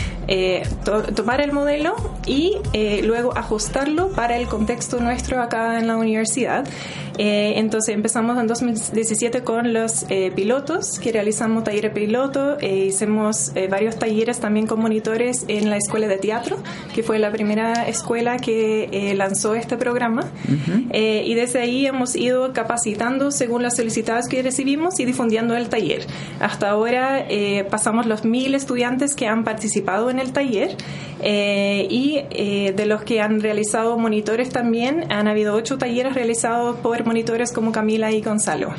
tomar 1.17 1.41
el 1.41 1.53
modelo 1.53 1.97
y 2.27 2.59
luego 3.03 3.35
ajustarlo 3.35 4.11
para 4.11 4.37
el 4.37 4.47
contexto 4.47 5.01
nuestro 5.01 5.38
acá 5.41 5.79
en 5.79 5.87
la 5.87 5.97
universidad. 5.97 6.67
Eh, 7.19 7.55
entonces 7.57 7.97
empezamos 7.97 8.39
en 8.39 8.47
2017 8.47 9.43
con 9.43 9.73
los 9.73 10.07
eh, 10.09 10.31
pilotos, 10.35 11.01
que 11.01 11.11
realizamos 11.11 11.65
talleres 11.65 11.93
piloto, 11.93 12.59
e 12.61 12.87
hicimos 12.87 13.53
varios 13.69 13.99
talleres 13.99 14.39
también 14.39 14.67
con 14.67 14.81
monitores 14.81 15.45
en 15.49 15.69
la 15.69 15.77
escuela 15.77 16.07
de 16.07 16.17
teatro, 16.17 16.59
que 16.95 17.03
fue 17.03 17.19
la 17.19 17.33
primera 17.33 17.89
escuela 17.89 18.37
que 18.37 19.15
lanzó 19.17 19.55
este 19.55 19.77
programa. 19.77 20.31
y 20.93 21.35
desde 21.35 21.61
ahí 21.61 21.87
hemos 21.87 22.15
ido 22.15 22.53
capacitando 22.53 23.31
según 23.31 23.63
las 23.63 23.77
solicitadas 23.77 24.29
que 24.29 24.43
recibimos 24.43 25.01
y 25.01 25.05
difundiendo 25.05 25.57
el 25.57 25.69
taller. 25.69 26.07
Hasta 26.41 26.71
ahora 26.71 27.27
pasamos 27.71 28.07
los 28.07 28.25
mil 28.25 28.55
estudiantes 28.55 29.15
que 29.15 29.27
han 29.27 29.43
participado 29.43 30.11
en 30.11 30.19
el 30.21 30.33
taller 30.33 30.77
y 31.21 32.21
de 32.31 32.87
los 32.87 33.03
que 33.03 33.21
han 33.21 33.41
realizado 33.41 33.99
monitores 33.99 34.51
también 34.51 35.11
han 35.19 35.29
habido 35.29 35.55
ocho 35.55 35.79
talleres 35.79 36.15
realizados 36.15 36.77
por 36.77 37.05
monitores 37.05 37.53
como 37.53 37.73
Camila 37.73 38.13
y 38.13 38.23
Gonzalo. 38.23 38.73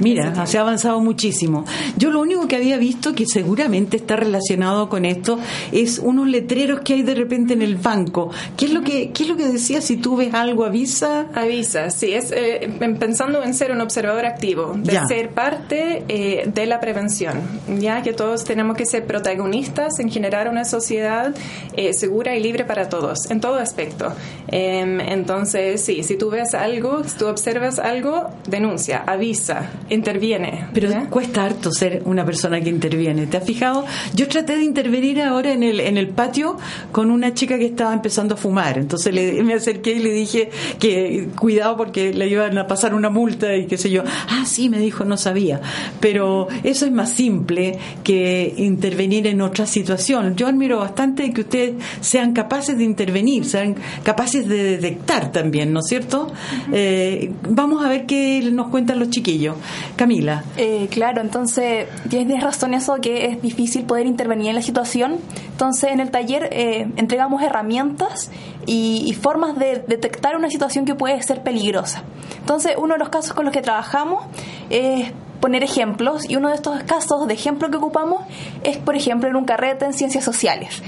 Mira, 0.00 0.46
se 0.46 0.58
ha 0.58 0.62
avanzado 0.62 1.00
muchísimo. 1.00 1.64
Yo 1.96 2.10
lo 2.10 2.20
único 2.20 2.48
que 2.48 2.56
había 2.56 2.78
visto 2.78 3.14
que 3.14 3.26
seguramente 3.26 3.96
está 3.96 4.16
relacionado 4.16 4.88
con 4.88 5.04
esto 5.04 5.38
es 5.72 5.98
unos 5.98 6.26
letreros 6.26 6.80
que 6.80 6.94
hay 6.94 7.02
de 7.02 7.14
repente 7.14 7.54
en 7.54 7.62
el 7.62 7.76
banco. 7.76 8.30
¿Qué 8.56 8.66
es 8.66 8.72
lo 8.72 8.82
que 8.82 9.10
qué 9.10 9.22
es 9.22 9.28
lo 9.28 9.36
que 9.36 9.46
decía 9.46 9.80
si 9.80 9.96
tú 9.96 10.16
ves 10.16 10.34
algo 10.34 10.64
avisa? 10.64 11.26
Avisa, 11.34 11.90
sí, 11.90 12.12
es 12.12 12.32
eh, 12.32 12.68
pensando 12.98 13.42
en 13.42 13.54
ser 13.54 13.70
un 13.70 13.80
observador 13.80 14.26
activo, 14.26 14.74
de 14.76 15.00
ser 15.06 15.30
parte 15.30 16.04
eh, 16.08 16.50
de 16.52 16.66
la 16.66 16.80
prevención, 16.80 17.40
ya 17.80 18.02
que 18.02 18.12
todos 18.12 18.44
tenemos 18.44 18.76
que 18.76 18.86
ser 18.86 19.06
protagonistas 19.06 19.98
en 20.00 20.10
generar 20.10 20.48
una 20.48 20.64
sociedad 20.64 21.34
eh, 21.76 21.92
segura 21.92 22.36
y 22.36 22.42
libre 22.42 22.64
para 22.64 22.88
todos 22.88 23.30
en 23.30 23.40
todo 23.40 23.56
aspecto. 23.56 24.12
Em, 24.48 25.00
entonces, 25.00 25.82
sí, 25.84 26.02
si 26.02 26.16
tú 26.16 26.30
ves 26.30 26.54
algo, 26.54 27.04
si 27.04 27.16
tú 27.16 27.26
observas 27.26 27.78
algo, 27.78 28.30
denuncia, 28.46 29.02
avisa 29.06 29.70
interviene. 29.90 30.66
Pero 30.72 30.90
¿ya? 30.90 31.06
cuesta 31.08 31.44
harto 31.44 31.70
ser 31.72 32.02
una 32.04 32.24
persona 32.24 32.60
que 32.60 32.68
interviene. 32.68 33.26
¿Te 33.26 33.36
has 33.36 33.44
fijado? 33.44 33.84
Yo 34.14 34.28
traté 34.28 34.56
de 34.56 34.64
intervenir 34.64 35.20
ahora 35.20 35.52
en 35.52 35.62
el, 35.62 35.80
en 35.80 35.96
el 35.96 36.08
patio 36.08 36.56
con 36.92 37.10
una 37.10 37.34
chica 37.34 37.58
que 37.58 37.66
estaba 37.66 37.92
empezando 37.92 38.34
a 38.34 38.36
fumar. 38.36 38.78
Entonces 38.78 39.14
le, 39.14 39.42
me 39.42 39.54
acerqué 39.54 39.92
y 39.92 39.98
le 40.00 40.10
dije 40.10 40.50
que 40.78 41.28
cuidado 41.38 41.76
porque 41.76 42.12
le 42.12 42.28
iban 42.28 42.56
a 42.58 42.66
pasar 42.66 42.94
una 42.94 43.10
multa 43.10 43.54
y 43.56 43.66
qué 43.66 43.76
sé 43.76 43.90
yo. 43.90 44.02
Ah, 44.28 44.44
sí, 44.46 44.68
me 44.68 44.78
dijo, 44.78 45.04
no 45.04 45.16
sabía. 45.16 45.60
Pero 46.00 46.48
eso 46.62 46.86
es 46.86 46.92
más 46.92 47.10
simple 47.10 47.78
que 48.02 48.54
intervenir 48.56 49.26
en 49.26 49.40
otra 49.40 49.66
situación. 49.66 50.36
Yo 50.36 50.46
admiro 50.46 50.78
bastante 50.78 51.32
que 51.32 51.42
ustedes 51.42 51.74
sean 52.00 52.32
capaces 52.32 52.76
de 52.78 52.84
intervenir, 52.84 53.44
sean 53.44 53.76
capaces 54.02 54.48
de 54.48 54.64
detectar 54.64 55.32
también, 55.32 55.72
¿no 55.72 55.80
es 55.80 55.86
cierto? 55.86 56.32
Eh, 56.72 57.32
vamos 57.48 57.84
a 57.84 57.88
ver 57.88 58.06
qué 58.06 58.48
nos 58.52 58.68
cuentan 58.68 58.98
los 58.98 59.10
chiquillos. 59.10 59.56
Camila. 59.96 60.44
Eh, 60.56 60.88
claro, 60.90 61.20
entonces 61.20 61.86
tienes 62.08 62.42
razón 62.42 62.74
eso 62.74 62.96
que 63.00 63.26
es 63.26 63.42
difícil 63.42 63.84
poder 63.84 64.06
intervenir 64.06 64.48
en 64.48 64.56
la 64.56 64.62
situación. 64.62 65.18
Entonces 65.50 65.92
en 65.92 66.00
el 66.00 66.10
taller 66.10 66.48
eh, 66.52 66.88
entregamos 66.96 67.42
herramientas 67.42 68.30
y, 68.66 69.16
formas 69.20 69.56
de 69.58 69.84
detectar 69.86 70.36
una 70.36 70.50
situación 70.50 70.84
que 70.84 70.94
puede 70.94 71.22
ser 71.22 71.42
peligrosa. 71.42 72.02
Entonces 72.40 72.74
uno 72.76 72.94
de 72.94 72.98
los 72.98 73.08
casos 73.08 73.32
con 73.32 73.44
los 73.44 73.54
que 73.54 73.62
trabajamos 73.62 74.24
es 74.70 75.12
poner 75.40 75.62
ejemplos 75.62 76.28
y 76.28 76.36
uno 76.36 76.48
de 76.48 76.54
estos 76.54 76.82
casos 76.84 77.26
de 77.26 77.34
ejemplo 77.34 77.70
que 77.70 77.76
ocupamos 77.76 78.22
es 78.64 78.78
por 78.78 78.96
ejemplo 78.96 79.28
en 79.28 79.36
un 79.36 79.44
carrete 79.44 79.84
en 79.84 79.92
ciencias 79.92 80.24
sociales. 80.24 80.82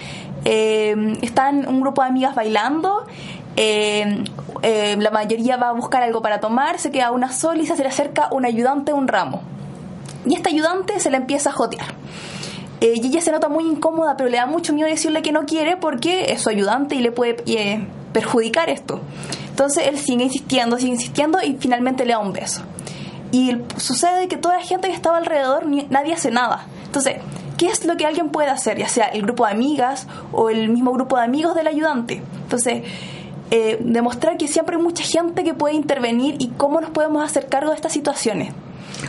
Eh, 0.44 0.94
están 1.22 1.68
un 1.68 1.80
grupo 1.80 2.02
de 2.02 2.08
amigas 2.08 2.34
bailando 2.34 3.06
eh, 3.56 4.24
eh, 4.62 4.96
la 4.98 5.10
mayoría 5.10 5.56
va 5.56 5.70
a 5.70 5.72
buscar 5.72 6.02
algo 6.02 6.22
para 6.22 6.40
tomar, 6.40 6.78
se 6.78 6.90
queda 6.90 7.10
una 7.10 7.32
sola 7.32 7.62
y 7.62 7.66
se 7.66 7.76
le 7.76 7.88
acerca 7.88 8.28
un 8.32 8.44
ayudante 8.44 8.92
un 8.92 9.08
ramo. 9.08 9.42
Y 10.26 10.34
este 10.34 10.50
ayudante 10.50 10.98
se 11.00 11.10
le 11.10 11.16
empieza 11.18 11.50
a 11.50 11.52
jotear. 11.52 11.94
Eh, 12.80 12.94
y 12.96 13.06
ella 13.06 13.20
se 13.20 13.32
nota 13.32 13.48
muy 13.48 13.64
incómoda, 13.64 14.16
pero 14.16 14.28
le 14.28 14.36
da 14.36 14.46
mucho 14.46 14.72
miedo 14.72 14.88
decirle 14.88 15.22
que 15.22 15.32
no 15.32 15.46
quiere 15.46 15.76
porque 15.76 16.32
es 16.32 16.42
su 16.42 16.50
ayudante 16.50 16.94
y 16.94 17.00
le 17.00 17.10
puede 17.10 17.36
eh, 17.46 17.86
perjudicar 18.12 18.68
esto. 18.68 19.00
Entonces 19.48 19.86
él 19.86 19.98
sigue 19.98 20.24
insistiendo, 20.24 20.76
sigue 20.76 20.92
insistiendo 20.92 21.40
y 21.42 21.56
finalmente 21.58 22.04
le 22.04 22.12
da 22.12 22.18
un 22.18 22.32
beso. 22.32 22.62
Y 23.32 23.56
sucede 23.76 24.28
que 24.28 24.36
toda 24.36 24.58
la 24.58 24.62
gente 24.62 24.88
que 24.88 24.94
estaba 24.94 25.16
alrededor, 25.16 25.66
nadie 25.90 26.12
hace 26.12 26.30
nada. 26.30 26.66
Entonces, 26.84 27.16
¿qué 27.56 27.66
es 27.66 27.84
lo 27.84 27.96
que 27.96 28.06
alguien 28.06 28.28
puede 28.28 28.48
hacer? 28.48 28.78
Ya 28.78 28.88
sea 28.88 29.06
el 29.06 29.22
grupo 29.22 29.46
de 29.46 29.52
amigas 29.52 30.06
o 30.32 30.50
el 30.50 30.68
mismo 30.68 30.92
grupo 30.92 31.16
de 31.16 31.24
amigos 31.24 31.54
del 31.54 31.66
ayudante. 31.66 32.22
Entonces, 32.42 32.82
eh, 33.50 33.78
demostrar 33.80 34.36
que 34.36 34.48
siempre 34.48 34.76
hay 34.76 34.82
mucha 34.82 35.04
gente 35.04 35.44
que 35.44 35.54
puede 35.54 35.74
intervenir 35.74 36.36
y 36.38 36.48
cómo 36.48 36.80
nos 36.80 36.90
podemos 36.90 37.24
hacer 37.24 37.46
cargo 37.46 37.70
de 37.70 37.76
estas 37.76 37.92
situaciones. 37.92 38.52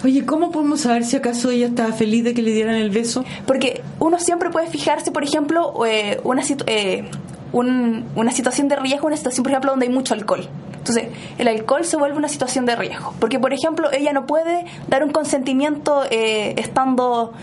Oye, 0.03 0.25
¿cómo 0.25 0.51
podemos 0.51 0.81
saber 0.81 1.05
si 1.05 1.15
acaso 1.15 1.49
ella 1.49 1.67
estaba 1.67 1.91
feliz 1.93 2.23
de 2.23 2.33
que 2.33 2.41
le 2.41 2.51
dieran 2.51 2.75
el 2.75 2.89
beso? 2.89 3.23
Porque 3.45 3.81
uno 3.99 4.19
siempre 4.19 4.49
puede 4.49 4.67
fijarse, 4.67 5.11
por 5.11 5.23
ejemplo, 5.23 5.85
eh, 5.85 6.19
una, 6.23 6.43
situ- 6.43 6.65
eh, 6.67 7.09
un- 7.53 8.05
una 8.15 8.31
situación 8.31 8.67
de 8.67 8.75
riesgo, 8.75 9.07
una 9.07 9.17
situación, 9.17 9.43
por 9.43 9.51
ejemplo, 9.51 9.71
donde 9.71 9.87
hay 9.87 9.91
mucho 9.93 10.13
alcohol. 10.13 10.47
Entonces, 10.77 11.07
el 11.37 11.47
alcohol 11.47 11.83
se 11.85 11.97
vuelve 11.97 12.17
una 12.17 12.27
situación 12.29 12.65
de 12.65 12.75
riesgo. 12.75 13.13
Porque, 13.19 13.39
por 13.39 13.53
ejemplo, 13.53 13.91
ella 13.91 14.13
no 14.13 14.25
puede 14.25 14.65
dar 14.87 15.03
un 15.03 15.11
consentimiento 15.11 16.03
eh, 16.09 16.53
estando 16.57 17.33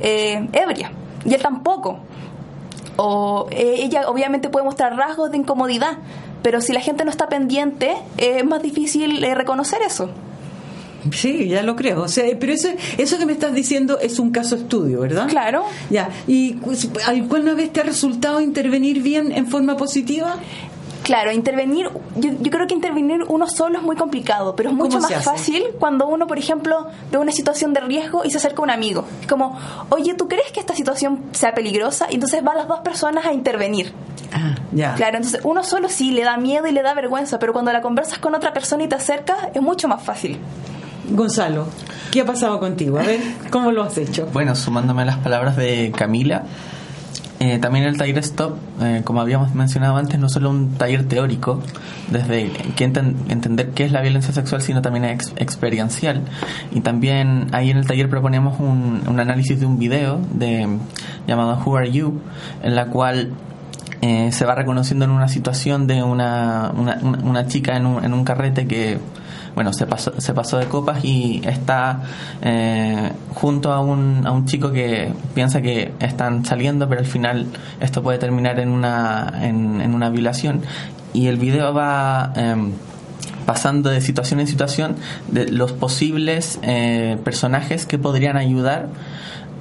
eh, 0.00 0.48
ebria. 0.52 0.92
Y 1.24 1.34
él 1.34 1.42
tampoco. 1.42 1.98
O 2.96 3.46
eh, 3.50 3.76
ella 3.78 4.08
obviamente 4.08 4.50
puede 4.50 4.64
mostrar 4.64 4.96
rasgos 4.96 5.30
de 5.30 5.38
incomodidad. 5.38 5.98
Pero 6.42 6.60
si 6.60 6.72
la 6.72 6.80
gente 6.80 7.04
no 7.04 7.10
está 7.10 7.28
pendiente, 7.28 7.92
eh, 8.18 8.38
es 8.38 8.44
más 8.44 8.62
difícil 8.62 9.22
eh, 9.22 9.34
reconocer 9.34 9.80
eso. 9.82 10.10
Sí, 11.10 11.48
ya 11.48 11.62
lo 11.62 11.74
creo. 11.74 12.02
O 12.02 12.08
sea, 12.08 12.24
pero 12.38 12.52
eso, 12.52 12.68
eso 12.96 13.18
que 13.18 13.26
me 13.26 13.32
estás 13.32 13.54
diciendo 13.54 13.98
es 13.98 14.18
un 14.18 14.30
caso 14.30 14.54
estudio, 14.54 15.00
¿verdad? 15.00 15.28
Claro. 15.28 15.64
Ya. 15.90 16.10
¿Y 16.26 16.58
alguna 17.06 17.54
vez 17.54 17.72
te 17.72 17.80
ha 17.80 17.84
resultado 17.84 18.40
intervenir 18.40 19.02
bien 19.02 19.32
en 19.32 19.46
forma 19.46 19.76
positiva? 19.76 20.36
Claro, 21.02 21.32
intervenir, 21.32 21.90
yo, 22.16 22.30
yo 22.40 22.50
creo 22.50 22.66
que 22.68 22.74
intervenir 22.74 23.24
uno 23.26 23.48
solo 23.48 23.78
es 23.78 23.84
muy 23.84 23.96
complicado, 23.96 24.54
pero 24.54 24.70
es 24.70 24.76
mucho 24.76 24.98
¿Cómo 24.98 25.10
más 25.10 25.24
fácil 25.24 25.64
cuando 25.80 26.06
uno, 26.06 26.28
por 26.28 26.38
ejemplo, 26.38 26.86
ve 27.10 27.18
una 27.18 27.32
situación 27.32 27.72
de 27.72 27.80
riesgo 27.80 28.24
y 28.24 28.30
se 28.30 28.36
acerca 28.36 28.60
a 28.60 28.62
un 28.62 28.70
amigo. 28.70 29.04
Es 29.20 29.26
como, 29.26 29.58
oye, 29.88 30.14
¿tú 30.14 30.28
crees 30.28 30.52
que 30.52 30.60
esta 30.60 30.76
situación 30.76 31.24
sea 31.32 31.54
peligrosa? 31.54 32.06
Y 32.10 32.14
entonces 32.14 32.44
van 32.44 32.56
las 32.56 32.68
dos 32.68 32.80
personas 32.80 33.26
a 33.26 33.32
intervenir. 33.32 33.92
Ah, 34.34 34.54
ya. 34.72 34.94
Claro, 34.94 35.16
entonces 35.18 35.40
uno 35.44 35.62
solo 35.62 35.88
sí 35.88 36.10
le 36.12 36.22
da 36.24 36.36
miedo 36.36 36.66
y 36.66 36.72
le 36.72 36.82
da 36.82 36.94
vergüenza, 36.94 37.38
pero 37.38 37.52
cuando 37.52 37.72
la 37.72 37.80
conversas 37.82 38.18
con 38.18 38.34
otra 38.34 38.52
persona 38.52 38.84
y 38.84 38.88
te 38.88 38.94
acercas, 38.94 39.36
es 39.54 39.60
mucho 39.62 39.88
más 39.88 40.02
fácil. 40.02 40.38
Gonzalo, 41.10 41.66
¿qué 42.10 42.20
ha 42.22 42.24
pasado 42.24 42.58
contigo? 42.60 42.98
A 42.98 43.02
ver, 43.02 43.20
¿cómo 43.50 43.72
lo 43.72 43.82
has 43.82 43.98
hecho? 43.98 44.28
Bueno, 44.32 44.54
sumándome 44.54 45.02
a 45.02 45.04
las 45.06 45.16
palabras 45.18 45.56
de 45.56 45.92
Camila, 45.94 46.44
eh, 47.40 47.58
también 47.58 47.84
el 47.84 47.98
taller 47.98 48.18
Stop, 48.18 48.56
eh, 48.80 49.02
como 49.04 49.20
habíamos 49.20 49.52
mencionado 49.54 49.96
antes, 49.96 50.18
no 50.20 50.28
solo 50.28 50.48
un 50.48 50.74
taller 50.74 51.06
teórico, 51.08 51.60
desde 52.08 52.50
que 52.76 52.88
enten- 52.88 53.16
entender 53.30 53.70
qué 53.70 53.84
es 53.84 53.90
la 53.92 54.00
violencia 54.00 54.32
sexual, 54.32 54.62
sino 54.62 54.80
también 54.80 55.04
ex- 55.06 55.32
experiencial. 55.36 56.22
Y 56.70 56.80
también 56.82 57.48
ahí 57.52 57.70
en 57.70 57.78
el 57.78 57.86
taller 57.86 58.08
proponemos 58.08 58.60
un, 58.60 59.02
un 59.06 59.20
análisis 59.20 59.58
de 59.58 59.66
un 59.66 59.78
video 59.78 60.20
de, 60.32 60.68
llamado 61.26 61.60
Who 61.66 61.76
Are 61.76 61.90
You, 61.90 62.20
en 62.62 62.76
la 62.76 62.86
cual 62.86 63.32
eh, 64.02 64.30
se 64.32 64.44
va 64.44 64.54
reconociendo 64.54 65.04
en 65.06 65.10
una 65.12 65.28
situación 65.28 65.86
de 65.86 66.02
una, 66.02 66.70
una, 66.76 66.98
una- 67.02 67.46
chica 67.46 67.76
en 67.76 67.86
un, 67.86 68.04
en 68.04 68.12
un 68.12 68.24
carrete 68.24 68.66
que 68.66 68.98
bueno 69.54 69.72
se 69.72 69.86
pasó, 69.86 70.12
se 70.20 70.32
pasó 70.34 70.58
de 70.58 70.66
copas 70.66 71.04
y 71.04 71.40
está 71.44 72.02
eh, 72.42 73.12
junto 73.34 73.72
a 73.72 73.80
un, 73.80 74.26
a 74.26 74.32
un 74.32 74.44
chico 74.46 74.72
que 74.72 75.12
piensa 75.34 75.60
que 75.62 75.92
están 76.00 76.44
saliendo 76.44 76.88
pero 76.88 77.00
al 77.00 77.06
final 77.06 77.46
esto 77.80 78.02
puede 78.02 78.18
terminar 78.18 78.58
en 78.60 78.68
una, 78.70 79.32
en, 79.42 79.80
en 79.80 79.94
una 79.94 80.10
violación. 80.10 80.62
Y 81.14 81.26
el 81.26 81.36
video 81.36 81.74
va 81.74 82.32
em, 82.36 82.72
pasando 83.44 83.90
de 83.90 84.00
situación 84.00 84.40
en 84.40 84.46
situación 84.46 84.96
de 85.28 85.50
los 85.52 85.72
posibles 85.72 86.58
eh, 86.62 87.18
personajes 87.22 87.84
que 87.86 87.98
podrían 87.98 88.36
ayudar 88.38 88.88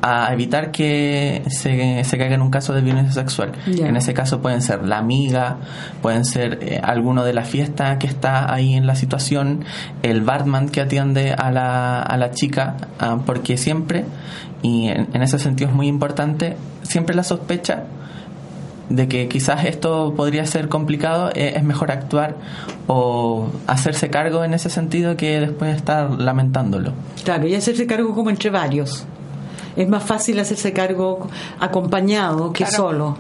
a 0.01 0.33
evitar 0.33 0.71
que 0.71 1.43
se, 1.47 2.03
se 2.03 2.17
caiga 2.17 2.35
en 2.35 2.41
un 2.41 2.49
caso 2.49 2.73
de 2.73 2.81
violencia 2.81 3.13
sexual. 3.13 3.51
Ya. 3.67 3.87
En 3.87 3.95
ese 3.95 4.13
caso 4.13 4.41
pueden 4.41 4.61
ser 4.61 4.83
la 4.87 4.97
amiga, 4.97 5.57
pueden 6.01 6.25
ser 6.25 6.59
eh, 6.61 6.79
alguno 6.83 7.23
de 7.23 7.33
la 7.33 7.43
fiesta 7.43 7.97
que 7.99 8.07
está 8.07 8.51
ahí 8.53 8.73
en 8.73 8.87
la 8.87 8.95
situación, 8.95 9.63
el 10.01 10.21
barman 10.21 10.69
que 10.69 10.81
atiende 10.81 11.33
a 11.33 11.51
la, 11.51 12.01
a 12.01 12.17
la 12.17 12.31
chica, 12.31 12.77
ah, 12.99 13.19
porque 13.25 13.57
siempre, 13.57 14.05
y 14.61 14.87
en, 14.87 15.09
en 15.13 15.21
ese 15.21 15.39
sentido 15.39 15.69
es 15.69 15.75
muy 15.75 15.87
importante, 15.87 16.57
siempre 16.83 17.15
la 17.15 17.23
sospecha 17.23 17.83
de 18.95 19.07
que 19.07 19.27
quizás 19.27 19.65
esto 19.65 20.13
podría 20.15 20.45
ser 20.45 20.67
complicado, 20.67 21.29
eh, 21.33 21.53
es 21.55 21.63
mejor 21.63 21.91
actuar 21.91 22.35
o 22.87 23.49
hacerse 23.67 24.09
cargo 24.09 24.43
en 24.43 24.53
ese 24.53 24.69
sentido 24.69 25.15
que 25.15 25.39
después 25.39 25.75
estar 25.75 26.11
lamentándolo. 26.11 26.93
Claro, 27.23 27.47
y 27.47 27.55
hacerse 27.55 27.87
cargo 27.87 28.13
como 28.13 28.29
entre 28.29 28.49
varios. 28.49 29.05
Es 29.75 29.87
más 29.87 30.03
fácil 30.03 30.39
hacerse 30.39 30.73
cargo 30.73 31.27
acompañado 31.59 32.51
que 32.53 32.63
Claro. 32.65 32.77
solo. 32.77 33.17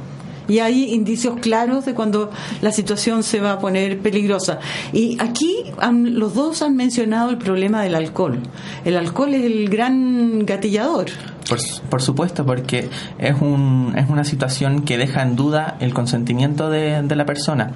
Y 0.47 0.59
hay 0.59 0.93
indicios 0.93 1.35
claros 1.39 1.85
de 1.85 1.93
cuando 1.93 2.29
la 2.61 2.71
situación 2.73 3.23
se 3.23 3.39
va 3.39 3.53
a 3.53 3.59
poner 3.59 3.99
peligrosa. 3.99 4.59
Y 4.91 5.17
aquí 5.21 5.63
han- 5.77 6.19
los 6.19 6.33
dos 6.33 6.61
han 6.61 6.75
mencionado 6.75 7.29
el 7.29 7.37
problema 7.37 7.83
del 7.83 7.95
alcohol. 7.95 8.39
El 8.83 8.97
alcohol 8.97 9.33
es 9.33 9.45
el 9.45 9.69
gran 9.69 10.45
gatillador. 10.45 11.05
Por, 11.49 11.59
su- 11.59 11.81
por 11.83 12.01
supuesto, 12.01 12.45
porque 12.45 12.89
es, 13.17 13.35
un, 13.41 13.93
es 13.97 14.07
una 14.09 14.23
situación 14.23 14.83
que 14.83 14.97
deja 14.97 15.21
en 15.21 15.35
duda 15.35 15.75
el 15.79 15.93
consentimiento 15.93 16.69
de, 16.69 17.01
de 17.01 17.15
la 17.15 17.25
persona, 17.25 17.71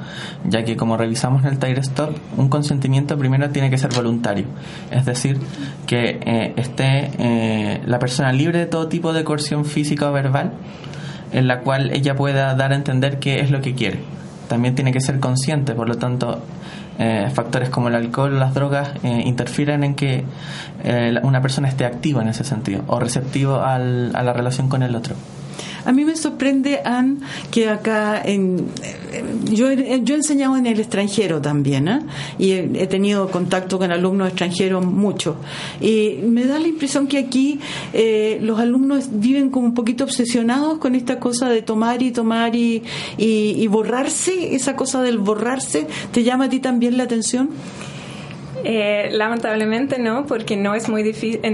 ya 0.48 0.64
que 0.64 0.78
como 0.78 0.98
revisamos 0.98 1.44
en 1.44 1.50
el 1.50 1.60
Tire 1.60 1.82
Stop, 1.82 2.16
un 2.38 2.48
consentimiento 2.48 3.18
primero 3.18 3.50
tiene 3.50 3.70
que 3.70 3.78
ser 3.78 3.94
voluntario, 3.94 4.46
es 4.92 5.06
decir, 5.06 5.40
que 5.88 6.20
eh, 6.26 6.54
esté 6.56 7.12
eh, 7.18 7.82
la 7.86 8.00
persona 8.00 8.32
libre 8.32 8.60
de 8.60 8.66
todo 8.68 8.88
tipo 8.88 9.12
de 9.14 9.24
coerción 9.24 9.66
física 9.66 10.10
o 10.10 10.14
verbal, 10.14 10.54
en 11.34 11.48
la 11.48 11.60
cual 11.62 11.92
ella 11.92 12.16
pueda 12.16 12.54
dar 12.56 12.72
a 12.72 12.76
entender 12.76 13.20
qué 13.20 13.40
es 13.42 13.52
lo 13.52 13.60
que 13.62 13.74
quiere. 13.74 14.00
También 14.48 14.76
tiene 14.76 14.92
que 14.94 15.02
ser 15.02 15.20
consciente, 15.20 15.74
por 15.74 15.90
lo 15.90 15.96
tanto, 15.98 16.44
eh, 17.00 17.30
factores 17.34 17.70
como 17.70 17.88
el 17.90 17.96
alcohol 17.96 18.40
las 18.40 18.54
drogas 18.54 18.90
eh, 19.04 19.24
interfieren 19.26 19.84
en 19.84 19.96
que 19.96 20.24
eh, 20.84 21.20
una 21.24 21.42
persona 21.42 21.68
esté 21.68 21.86
activa 21.86 22.22
en 22.22 22.30
ese 22.30 22.44
sentido 22.44 22.84
o 22.88 23.00
receptivo 23.00 23.62
al- 23.62 24.16
a 24.16 24.24
la 24.24 24.34
relación 24.34 24.70
con 24.70 24.84
el 24.84 24.96
otro. 24.96 25.16
A 25.86 25.92
mí 25.92 26.04
me 26.06 26.16
sorprende, 26.16 26.80
Ann, 26.84 27.20
que 27.52 27.70
acá 27.70 28.22
en, 28.24 28.66
eh, 28.82 29.24
yo, 29.52 29.70
he- 29.70 30.02
yo 30.04 30.16
he 30.16 30.18
enseñado 30.18 30.58
en 30.58 30.66
el 30.66 30.80
extranjero 30.80 31.42
también, 31.42 31.88
¿eh? 31.88 32.00
y 32.40 32.52
he, 32.52 32.88
tenido 32.88 33.30
contacto 33.30 33.78
con 33.78 33.92
alumnos 33.92 34.28
extranjeros 34.30 34.84
mucho. 34.86 35.38
Y 35.80 36.20
me 36.24 36.46
da 36.46 36.58
la 36.60 36.68
impresión 36.68 37.08
que 37.08 37.18
aquí 37.20 37.60
eh, 37.94 38.40
los 38.42 38.60
alumnos 38.60 39.10
viven 39.12 39.50
como 39.52 39.68
un 39.68 39.74
poquito 39.74 40.04
obsesionados 40.06 40.80
con 40.80 40.96
esta 40.96 41.20
cosa 41.20 41.50
de 41.50 41.62
tomar 41.62 42.02
y 42.02 42.12
tomar 42.12 42.56
y, 42.56 42.82
y 43.18 43.68
borrarse, 43.68 44.56
esa 44.56 44.76
cosa 44.76 45.02
del 45.02 45.20
borrarse, 45.20 45.88
¿te 46.12 46.24
llama 46.24 46.46
a 46.46 46.50
ti 46.50 46.60
también 46.60 46.98
la 46.98 47.04
atención? 47.04 47.50
Eh, 48.68 49.10
lamentablemente 49.12 50.00
no, 50.00 50.26
porque 50.26 50.58
no 50.58 50.74
es 50.74 50.90
muy, 50.90 51.04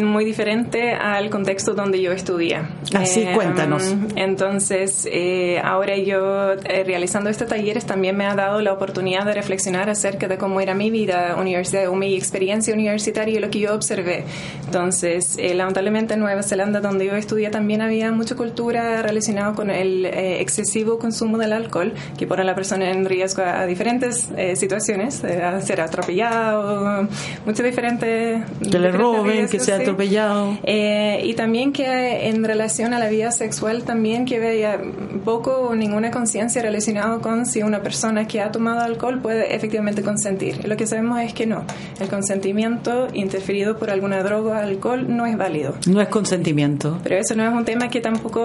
muy 0.02 0.24
diferente 0.24 0.94
al 0.94 1.30
contexto 1.30 1.74
donde 1.74 2.02
yo 2.02 2.14
estudié. 2.14 2.60
Así, 2.96 3.24
eh, 3.24 3.34
cuéntanos. 3.36 3.94
Entonces, 4.16 5.06
eh, 5.12 5.60
ahora 5.62 5.98
yo 5.98 6.56
realizando 6.56 7.30
este 7.30 7.46
talleres 7.46 7.86
también 7.86 8.16
me 8.16 8.26
ha 8.26 8.36
dado 8.36 8.62
la 8.62 8.72
oportunidad 8.72 9.26
de 9.26 9.34
reflexionar 9.34 9.90
acerca 9.90 10.30
de 10.30 10.38
cómo 10.38 10.62
era 10.62 10.74
mi 10.74 10.90
vida 10.90 11.36
universitaria 11.38 11.92
o 11.92 11.96
mi 11.96 12.16
experiencia 12.16 12.74
universitaria 12.74 13.36
y 13.36 13.40
lo 13.40 13.50
que 13.50 13.60
yo 13.60 13.76
observé. 13.76 14.24
Entonces, 14.66 15.38
lamentablemente 15.54 16.14
en 16.14 16.22
Nueva 16.22 16.44
Zelanda, 16.44 16.80
donde 16.80 17.08
yo 17.08 17.16
estudié, 17.18 17.50
también 17.50 17.82
había 17.82 18.14
mucha 18.14 18.36
cultura 18.36 19.02
relacionada 19.02 19.54
con 19.54 19.70
el 19.70 20.06
excesivo 20.06 20.98
consumo 20.98 21.38
del 21.38 21.52
alcohol, 21.52 21.94
que 22.18 22.26
pone 22.26 22.44
a 22.44 22.46
la 22.46 22.56
persona 22.56 22.90
en 22.90 23.04
riesgo 23.04 23.44
a, 23.44 23.66
diferentes 23.66 24.30
situaciones, 24.56 25.26
a 25.26 25.60
ser 25.60 25.82
atropellado, 25.82 27.01
muchas 27.46 27.66
diferentes... 27.66 28.44
Que 28.72 28.80
le 28.80 28.92
roben, 28.92 29.48
que 29.48 29.60
sea 29.60 29.78
atropellado. 29.78 30.58
Eh, 30.64 31.22
y 31.24 31.34
también 31.34 31.72
que 31.72 32.28
en 32.28 32.44
relación 32.44 32.94
a 32.94 33.00
la 33.00 33.10
vida 33.10 33.32
sexual 33.32 33.84
también 33.84 34.26
que 34.26 34.40
vea 34.40 34.80
poco 35.24 35.52
o 35.52 35.76
ninguna 35.76 36.12
conciencia 36.12 36.62
relacionada 36.62 37.20
con 37.20 37.46
si 37.46 37.64
una 37.64 37.82
persona 37.82 38.28
que 38.28 38.42
ha 38.42 38.52
tomado 38.52 38.82
alcohol 38.82 39.20
puede 39.22 39.56
efectivamente 39.56 40.02
consentir. 40.02 40.68
Lo 40.68 40.78
que 40.78 40.88
sabemos 40.88 41.22
es 41.22 41.34
que 41.34 41.46
no. 41.46 41.64
El 42.00 42.08
consentimiento 42.08 43.08
interferido 43.14 43.78
por 43.78 43.90
alguna 43.90 44.24
droga 44.24 44.52
o 44.52 44.54
alcohol 44.54 45.06
no 45.16 45.26
es 45.26 45.38
válido. 45.38 45.76
No 45.88 46.02
es 46.02 46.08
consentimiento. 46.08 47.00
Pero 47.04 47.18
eso 47.18 47.36
no 47.36 47.48
es 47.48 47.54
un 47.54 47.66
tema 47.66 47.90
que 47.90 48.02
tampoco 48.02 48.42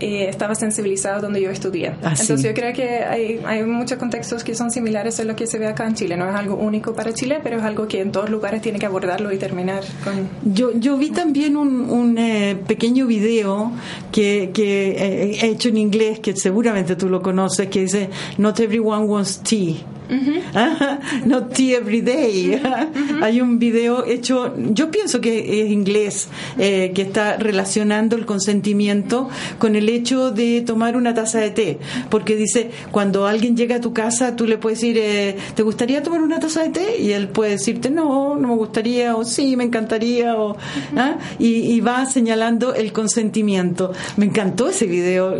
eh, 0.00 0.28
estaba 0.28 0.54
sensibilizado 0.54 1.20
donde 1.20 1.40
yo 1.40 1.50
estudié. 1.50 1.94
Ah, 2.02 2.14
Entonces 2.18 2.42
yo 2.42 2.54
creo 2.54 2.72
que 2.72 3.04
hay, 3.04 3.40
hay 3.46 3.62
muchos 3.64 3.98
contextos 3.98 4.44
que 4.44 4.54
son 4.54 4.70
similares 4.70 5.20
a 5.20 5.24
lo 5.24 5.36
que 5.36 5.46
se 5.46 5.58
ve 5.58 5.66
acá 5.66 5.86
en 5.86 5.94
Chile. 5.94 6.16
No 6.16 6.28
es 6.28 6.34
algo 6.34 6.56
único 6.56 6.94
para 6.94 7.12
Chile, 7.12 7.40
pero 7.42 7.56
es 7.56 7.62
algo 7.62 7.75
que 7.84 8.00
en 8.00 8.10
todos 8.12 8.30
lugares 8.30 8.62
tiene 8.62 8.78
que 8.78 8.86
abordarlo 8.86 9.32
y 9.32 9.38
terminar 9.38 9.84
con... 10.02 10.28
Yo, 10.54 10.72
yo 10.72 10.96
vi 10.96 11.10
también 11.10 11.56
un, 11.56 11.90
un 11.90 12.16
eh, 12.18 12.56
pequeño 12.66 13.06
video 13.06 13.72
que, 14.10 14.50
que 14.52 14.90
eh, 14.90 15.38
he 15.42 15.46
hecho 15.48 15.68
en 15.68 15.76
inglés, 15.76 16.18
que 16.20 16.34
seguramente 16.34 16.96
tú 16.96 17.08
lo 17.08 17.20
conoces, 17.20 17.68
que 17.68 17.80
dice, 17.80 18.08
Not 18.38 18.58
everyone 18.60 19.04
wants 19.04 19.42
tea. 19.42 19.76
No 21.24 21.46
tea 21.46 21.78
every 21.78 22.00
day. 22.00 22.60
Hay 23.22 23.40
un 23.40 23.58
video 23.58 24.04
hecho, 24.04 24.54
yo 24.56 24.90
pienso 24.90 25.20
que 25.20 25.62
es 25.62 25.70
inglés, 25.70 26.28
eh, 26.58 26.92
que 26.94 27.02
está 27.02 27.36
relacionando 27.36 28.16
el 28.16 28.26
consentimiento 28.26 29.28
con 29.58 29.76
el 29.76 29.88
hecho 29.88 30.30
de 30.30 30.62
tomar 30.62 30.96
una 30.96 31.14
taza 31.14 31.40
de 31.40 31.50
té. 31.50 31.78
Porque 32.10 32.36
dice, 32.36 32.70
cuando 32.90 33.26
alguien 33.26 33.56
llega 33.56 33.76
a 33.76 33.80
tu 33.80 33.92
casa, 33.92 34.36
tú 34.36 34.46
le 34.46 34.58
puedes 34.58 34.80
decir, 34.80 34.98
eh, 34.98 35.36
¿te 35.54 35.62
gustaría 35.62 36.02
tomar 36.02 36.22
una 36.22 36.38
taza 36.38 36.62
de 36.62 36.70
té? 36.70 36.98
Y 37.00 37.12
él 37.12 37.28
puede 37.28 37.52
decirte, 37.52 37.90
no, 37.90 38.36
no 38.36 38.48
me 38.48 38.54
gustaría, 38.54 39.16
o 39.16 39.24
sí, 39.24 39.56
me 39.56 39.64
encantaría, 39.64 40.36
o, 40.36 40.56
¿ah? 40.96 41.16
y, 41.38 41.80
va 41.80 42.06
señalando 42.06 42.74
el 42.74 42.92
consentimiento. 42.92 43.92
Me 44.16 44.26
encantó 44.26 44.68
ese 44.68 44.86
video. 44.86 45.36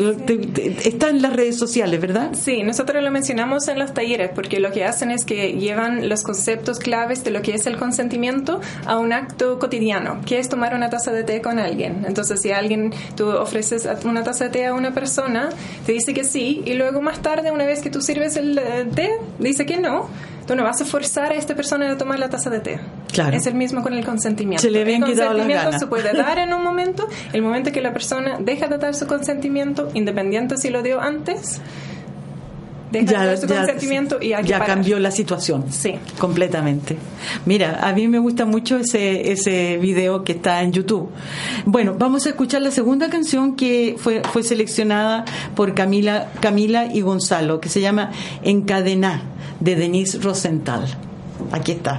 Está 0.84 1.08
en 1.08 1.22
las 1.22 1.32
redes 1.32 1.56
sociales, 1.56 2.00
¿verdad? 2.00 2.30
Sí, 2.34 2.62
nosotros 2.62 3.02
lo 3.02 3.10
mencionamos 3.10 3.66
en 3.68 3.78
los 3.78 3.94
talleres, 3.94 4.30
porque 4.34 4.55
lo 4.60 4.72
que 4.72 4.84
hacen 4.84 5.10
es 5.10 5.24
que 5.24 5.54
llevan 5.54 6.08
los 6.08 6.22
conceptos 6.22 6.78
claves 6.78 7.24
de 7.24 7.30
lo 7.30 7.42
que 7.42 7.54
es 7.54 7.66
el 7.66 7.76
consentimiento 7.76 8.60
a 8.86 8.98
un 8.98 9.12
acto 9.12 9.58
cotidiano, 9.58 10.20
que 10.24 10.38
es 10.38 10.48
tomar 10.48 10.74
una 10.74 10.90
taza 10.90 11.12
de 11.12 11.24
té 11.24 11.40
con 11.40 11.58
alguien. 11.58 12.04
Entonces, 12.06 12.40
si 12.40 12.50
alguien, 12.50 12.92
tú 13.16 13.28
ofreces 13.28 13.88
una 14.04 14.22
taza 14.22 14.44
de 14.44 14.50
té 14.50 14.66
a 14.66 14.74
una 14.74 14.92
persona, 14.92 15.48
te 15.84 15.92
dice 15.92 16.14
que 16.14 16.24
sí, 16.24 16.62
y 16.64 16.74
luego 16.74 17.00
más 17.00 17.20
tarde, 17.20 17.50
una 17.50 17.64
vez 17.64 17.80
que 17.80 17.90
tú 17.90 18.00
sirves 18.00 18.36
el 18.36 18.58
eh, 18.58 18.86
té, 18.94 19.10
dice 19.38 19.66
que 19.66 19.76
no, 19.76 20.08
tú 20.46 20.54
no 20.54 20.64
vas 20.64 20.80
a 20.80 20.84
forzar 20.84 21.32
a 21.32 21.34
esta 21.34 21.54
persona 21.54 21.90
a 21.90 21.98
tomar 21.98 22.18
la 22.18 22.28
taza 22.28 22.50
de 22.50 22.60
té. 22.60 22.80
Claro. 23.12 23.36
Es 23.36 23.46
el 23.46 23.54
mismo 23.54 23.82
con 23.82 23.94
el 23.94 24.04
consentimiento. 24.04 24.62
Se 24.62 24.70
le 24.70 24.82
el 24.82 25.00
consentimiento 25.00 25.78
se 25.78 25.86
puede 25.86 26.12
dar 26.12 26.38
en 26.38 26.52
un 26.52 26.62
momento, 26.62 27.06
el 27.32 27.42
momento 27.42 27.72
que 27.72 27.80
la 27.80 27.92
persona 27.92 28.38
deja 28.40 28.68
de 28.68 28.78
dar 28.78 28.94
su 28.94 29.06
consentimiento, 29.06 29.90
independiente 29.94 30.56
si 30.56 30.70
lo 30.70 30.82
dio 30.82 31.00
antes, 31.00 31.60
ya, 32.92 33.36
su 33.36 33.46
consentimiento 33.46 34.18
y 34.20 34.30
ya 34.30 34.64
cambió 34.64 34.98
la 34.98 35.10
situación. 35.10 35.64
Sí. 35.70 35.94
Completamente. 36.18 36.96
Mira, 37.44 37.80
a 37.82 37.92
mí 37.92 38.08
me 38.08 38.18
gusta 38.18 38.44
mucho 38.44 38.78
ese, 38.78 39.32
ese 39.32 39.76
video 39.78 40.24
que 40.24 40.32
está 40.32 40.62
en 40.62 40.72
YouTube. 40.72 41.10
Bueno, 41.64 41.94
vamos 41.98 42.26
a 42.26 42.30
escuchar 42.30 42.62
la 42.62 42.70
segunda 42.70 43.08
canción 43.10 43.56
que 43.56 43.96
fue, 43.98 44.22
fue 44.32 44.42
seleccionada 44.42 45.24
por 45.54 45.74
Camila, 45.74 46.30
Camila 46.40 46.86
y 46.92 47.00
Gonzalo, 47.00 47.60
que 47.60 47.68
se 47.68 47.80
llama 47.80 48.10
Encadená, 48.42 49.22
de 49.60 49.76
Denise 49.76 50.18
Rosenthal. 50.18 50.86
Aquí 51.52 51.72
está. 51.72 51.98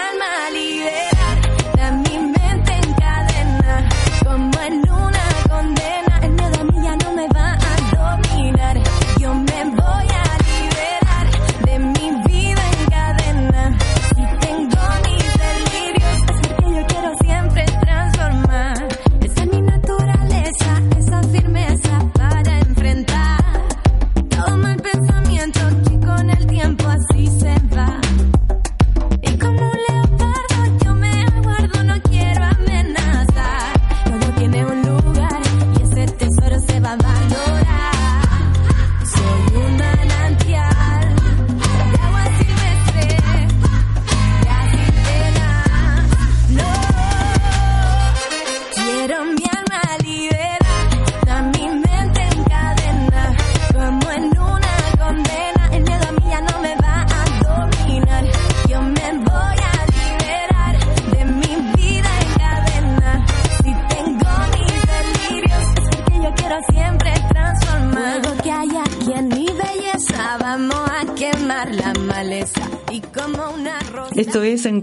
es 0.00 0.59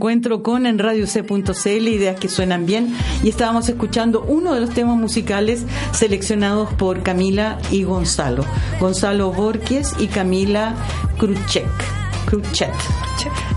Encuentro 0.07 0.41
con 0.41 0.65
en 0.65 0.79
Radio 0.79 1.05
C.cl, 1.05 1.87
ideas 1.89 2.17
que 2.17 2.29
suenan 2.29 2.65
bien. 2.65 2.95
Y 3.23 3.27
estábamos 3.27 3.67
escuchando 3.67 4.23
uno 4.25 4.53
de 4.53 4.61
los 4.61 4.69
temas 4.69 4.95
musicales 4.95 5.65
seleccionados 5.91 6.73
por 6.75 7.03
Camila 7.03 7.57
y 7.71 7.83
Gonzalo. 7.83 8.45
Gonzalo 8.79 9.33
Borges 9.33 9.95
y 9.99 10.07
Camila 10.07 10.75
Kruchek. 11.17 12.06
Cruchet. 12.27 12.73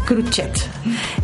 Cruchet. 0.06 0.52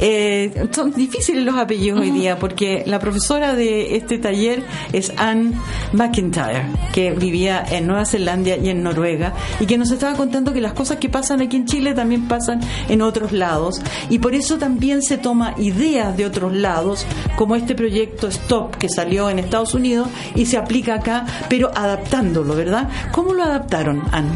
Eh, 0.01 0.69
son 0.73 0.93
difíciles 0.93 1.45
los 1.45 1.55
apellidos 1.55 2.01
hoy 2.01 2.11
día 2.11 2.41
porque 2.41 2.83
la 2.87 2.99
profesora 2.99 3.55
de 3.55 3.95
este 3.95 4.19
taller 4.19 4.65
es 4.93 5.13
Anne 5.17 5.53
McIntyre, 5.93 6.67
que 6.93 7.13
vivía 7.13 7.65
en 7.71 7.87
Nueva 7.87 8.05
Zelanda 8.05 8.57
y 8.57 8.69
en 8.69 8.83
Noruega 8.83 9.33
y 9.61 9.67
que 9.67 9.79
nos 9.79 9.93
estaba 9.93 10.17
contando 10.17 10.53
que 10.53 10.61
las 10.61 10.73
cosas 10.73 10.99
que 10.99 11.09
pasan 11.09 11.41
aquí 11.41 11.57
en 11.57 11.67
Chile 11.67 11.95
también 11.95 12.27
pasan 12.27 12.61
en 12.89 13.01
otros 13.01 13.31
lados 13.31 13.81
y 14.11 14.19
por 14.19 14.35
eso 14.35 14.59
también 14.59 15.01
se 15.01 15.17
toma 15.17 15.55
ideas 15.57 16.17
de 16.17 16.27
otros 16.27 16.53
lados 16.53 17.07
como 17.37 17.55
este 17.55 17.77
proyecto 17.77 18.27
Stop 18.27 18.75
que 18.75 18.89
salió 18.89 19.31
en 19.31 19.39
Estados 19.39 19.73
Unidos 19.73 20.09
y 20.35 20.47
se 20.47 20.57
aplica 20.57 20.95
acá, 20.95 21.25
pero 21.49 21.71
adaptándolo, 21.73 22.57
¿verdad? 22.57 22.89
¿Cómo 23.13 23.35
lo 23.35 23.45
adaptaron, 23.45 24.03
Anne? 24.11 24.35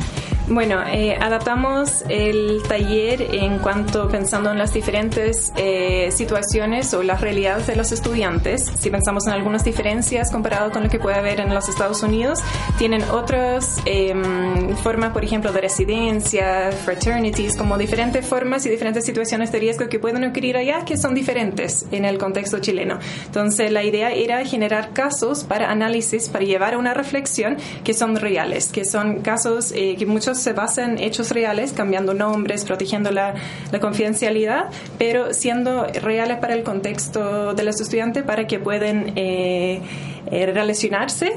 Bueno, 0.51 0.83
eh, 0.85 1.15
adaptamos 1.15 2.05
el 2.09 2.61
taller 2.67 3.23
en 3.37 3.61
cuanto 3.61 4.09
pensando 4.09 4.51
en 4.51 4.59
las 4.59 4.75
diferentes 4.75 5.53
eh, 5.55 6.11
situaciones 6.11 6.93
o 6.93 7.05
las 7.05 7.21
realidades 7.21 7.69
de 7.69 7.77
los 7.77 7.93
estudiantes. 7.93 8.69
Si 8.77 8.91
pensamos 8.91 9.29
en 9.29 9.33
algunas 9.33 9.63
diferencias 9.63 10.33
comparado 10.33 10.73
con 10.73 10.83
lo 10.83 10.91
que 10.91 10.99
puede 10.99 11.17
haber 11.17 11.39
en 11.39 11.55
los 11.55 11.69
Estados 11.69 12.03
Unidos, 12.03 12.41
tienen 12.79 13.01
otras 13.13 13.81
em, 13.85 14.77
formas, 14.79 15.13
por 15.13 15.23
ejemplo, 15.23 15.53
de 15.53 15.61
residencia, 15.61 16.73
fraternities, 16.73 17.57
como 17.57 17.79
diferentes 17.79 18.27
formas 18.27 18.67
y 18.67 18.71
diferentes 18.71 19.05
situaciones 19.05 19.53
de 19.53 19.61
riesgo 19.61 19.89
que 19.89 20.01
pueden 20.01 20.25
ocurrir 20.25 20.57
allá 20.57 20.85
que 20.85 20.97
son 20.97 21.15
diferentes 21.15 21.87
en 21.93 22.05
el 22.05 22.19
contexto 22.19 22.59
chileno. 22.59 22.99
Entonces, 23.25 23.71
la 23.71 23.85
idea 23.85 24.11
era 24.11 24.45
generar 24.45 24.95
casos 24.95 25.45
para 25.45 25.71
análisis, 25.71 26.29
para 26.29 26.45
llevar 26.45 26.75
a 26.75 26.79
una 26.79 26.93
reflexión 26.93 27.57
que 27.85 27.95
son 27.95 28.17
reales, 28.17 28.73
que 28.73 28.85
son 28.85 29.21
casos 29.21 29.71
eh, 29.77 29.95
que 29.97 30.07
muchos 30.07 30.40
se 30.41 30.53
basan 30.53 30.93
en 30.93 31.05
hechos 31.05 31.31
reales, 31.31 31.73
cambiando 31.73 32.15
nombres, 32.15 32.65
protegiendo 32.65 33.11
la, 33.11 33.35
confidencialidad, 33.81 34.67
pero 34.99 35.33
siendo 35.33 35.85
reales 35.85 36.39
para 36.39 36.55
el 36.55 36.63
contexto 36.63 37.55
de 37.55 37.63
los 37.63 37.81
estudiantes 37.81 38.25
para 38.25 38.47
que 38.47 38.59
puedan 38.59 39.13
eh, 39.17 39.81
eh, 40.31 40.47
relacionarse 40.47 41.33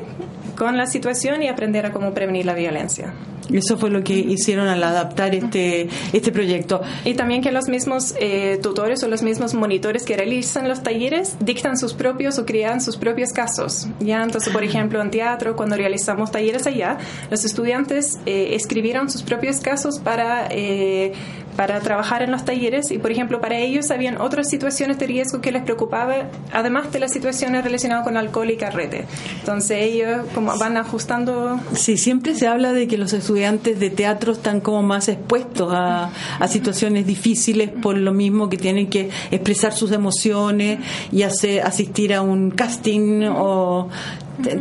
con 0.57 0.77
la 0.77 0.85
situación 0.85 1.41
y 1.41 1.47
aprender 1.47 1.85
a 1.85 1.91
cómo 1.91 2.13
prevenir 2.13 2.45
la 2.45 2.53
violencia. 2.53 3.13
Eso 3.51 3.77
fue 3.77 3.89
lo 3.89 4.03
que 4.03 4.13
hicieron 4.13 4.67
al 4.67 4.83
adaptar 4.83 5.35
este, 5.35 5.89
este 6.13 6.31
proyecto. 6.31 6.81
Y 7.05 7.13
también 7.13 7.41
que 7.41 7.51
los 7.51 7.67
mismos 7.67 8.15
eh, 8.19 8.59
tutores 8.61 9.03
o 9.03 9.07
los 9.07 9.23
mismos 9.23 9.53
monitores 9.53 10.03
que 10.03 10.15
realizan 10.15 10.67
los 10.67 10.83
talleres 10.83 11.35
dictan 11.39 11.77
sus 11.77 11.93
propios 11.93 12.39
o 12.39 12.45
crean 12.45 12.81
sus 12.81 12.97
propios 12.97 13.31
casos. 13.31 13.87
¿ya? 13.99 14.23
Entonces, 14.23 14.51
por 14.51 14.63
ejemplo, 14.63 15.01
en 15.01 15.11
teatro, 15.11 15.55
cuando 15.55 15.75
realizamos 15.75 16.31
talleres 16.31 16.67
allá, 16.67 16.97
los 17.29 17.43
estudiantes 17.43 18.19
eh, 18.25 18.55
escribieron 18.55 19.09
sus 19.09 19.23
propios 19.23 19.59
casos 19.59 19.99
para... 19.99 20.47
Eh, 20.49 21.13
para 21.55 21.79
trabajar 21.79 22.23
en 22.23 22.31
los 22.31 22.45
talleres 22.45 22.91
y, 22.91 22.97
por 22.97 23.11
ejemplo, 23.11 23.39
para 23.41 23.57
ellos 23.57 23.91
habían 23.91 24.19
otras 24.19 24.49
situaciones 24.49 24.99
de 24.99 25.07
riesgo 25.07 25.41
que 25.41 25.51
les 25.51 25.63
preocupaba, 25.63 26.29
además 26.51 26.91
de 26.91 26.99
las 26.99 27.11
situaciones 27.11 27.63
relacionadas 27.63 28.03
con 28.03 28.17
alcohol 28.17 28.49
y 28.49 28.57
carrete. 28.57 29.05
Entonces 29.39 29.77
ellos 29.81 30.25
como 30.33 30.57
van 30.57 30.77
ajustando. 30.77 31.59
Sí, 31.73 31.97
siempre 31.97 32.35
se 32.35 32.47
habla 32.47 32.73
de 32.73 32.87
que 32.87 32.97
los 32.97 33.13
estudiantes 33.13 33.79
de 33.79 33.89
teatro 33.89 34.33
están 34.33 34.61
como 34.61 34.83
más 34.83 35.07
expuestos 35.07 35.73
a, 35.73 36.11
a 36.39 36.47
situaciones 36.47 37.05
difíciles 37.05 37.69
por 37.69 37.97
lo 37.97 38.13
mismo 38.13 38.49
que 38.49 38.57
tienen 38.57 38.89
que 38.89 39.09
expresar 39.31 39.73
sus 39.73 39.91
emociones 39.91 40.79
y 41.11 41.23
hacer, 41.23 41.61
asistir 41.61 42.13
a 42.13 42.21
un 42.21 42.51
casting 42.51 43.23
o 43.29 43.89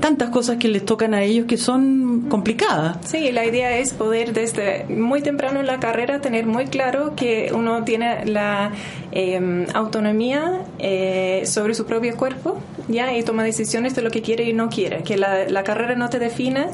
tantas 0.00 0.30
cosas 0.30 0.58
que 0.58 0.68
les 0.68 0.84
tocan 0.84 1.14
a 1.14 1.22
ellos 1.22 1.46
que 1.46 1.56
son 1.56 2.26
complicadas. 2.28 2.98
Sí, 3.04 3.32
la 3.32 3.44
idea 3.44 3.78
es 3.78 3.92
poder 3.92 4.32
desde 4.32 4.84
muy 4.88 5.22
temprano 5.22 5.60
en 5.60 5.66
la 5.66 5.80
carrera 5.80 6.20
tener 6.20 6.46
muy 6.46 6.66
claro 6.66 7.14
que 7.16 7.50
uno 7.54 7.84
tiene 7.84 8.26
la 8.26 8.72
em, 9.12 9.66
autonomía 9.74 10.62
eh, 10.78 11.42
sobre 11.46 11.74
su 11.74 11.86
propio 11.86 12.16
cuerpo 12.16 12.58
ya 12.88 13.16
y 13.16 13.22
toma 13.22 13.44
decisiones 13.44 13.94
de 13.94 14.02
lo 14.02 14.10
que 14.10 14.22
quiere 14.22 14.44
y 14.44 14.52
no 14.52 14.68
quiere, 14.68 15.02
que 15.02 15.16
la, 15.16 15.48
la 15.48 15.64
carrera 15.64 15.94
no 15.94 16.08
te 16.08 16.18
define 16.18 16.68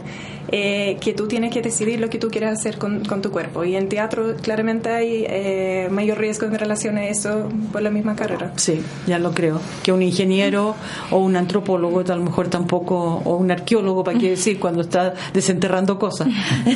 eh, 0.51 0.97
que 1.03 1.13
tú 1.13 1.29
tienes 1.29 1.53
que 1.53 1.61
decidir 1.61 2.01
lo 2.01 2.09
que 2.09 2.19
tú 2.19 2.29
quieres 2.31 2.51
hacer 2.59 2.79
con, 2.79 3.05
con 3.05 3.21
tu 3.21 3.31
cuerpo. 3.31 3.65
Y 3.65 3.77
en 3.77 3.89
teatro 3.89 4.35
claramente 4.41 4.89
hay 4.89 5.27
eh, 5.29 5.89
mayor 5.91 6.19
riesgo 6.19 6.47
en 6.47 6.59
relación 6.59 6.97
a 6.97 7.07
eso 7.07 7.51
por 7.71 7.83
la 7.83 7.91
misma 7.91 8.17
carrera. 8.17 8.53
Sí, 8.57 8.81
ya 9.07 9.19
lo 9.19 9.33
creo. 9.33 9.61
Que 9.83 9.93
un 9.93 10.03
ingeniero 10.03 10.75
o 11.11 11.19
un 11.19 11.37
antropólogo, 11.37 12.01
a 12.01 12.17
lo 12.17 12.23
mejor 12.23 12.49
tampoco, 12.49 13.21
o 13.25 13.37
un 13.37 13.51
arqueólogo, 13.51 14.03
para 14.03 14.19
qué 14.19 14.31
decir, 14.31 14.59
cuando 14.59 14.81
está 14.81 15.13
desenterrando 15.35 15.99
cosas. 15.99 16.29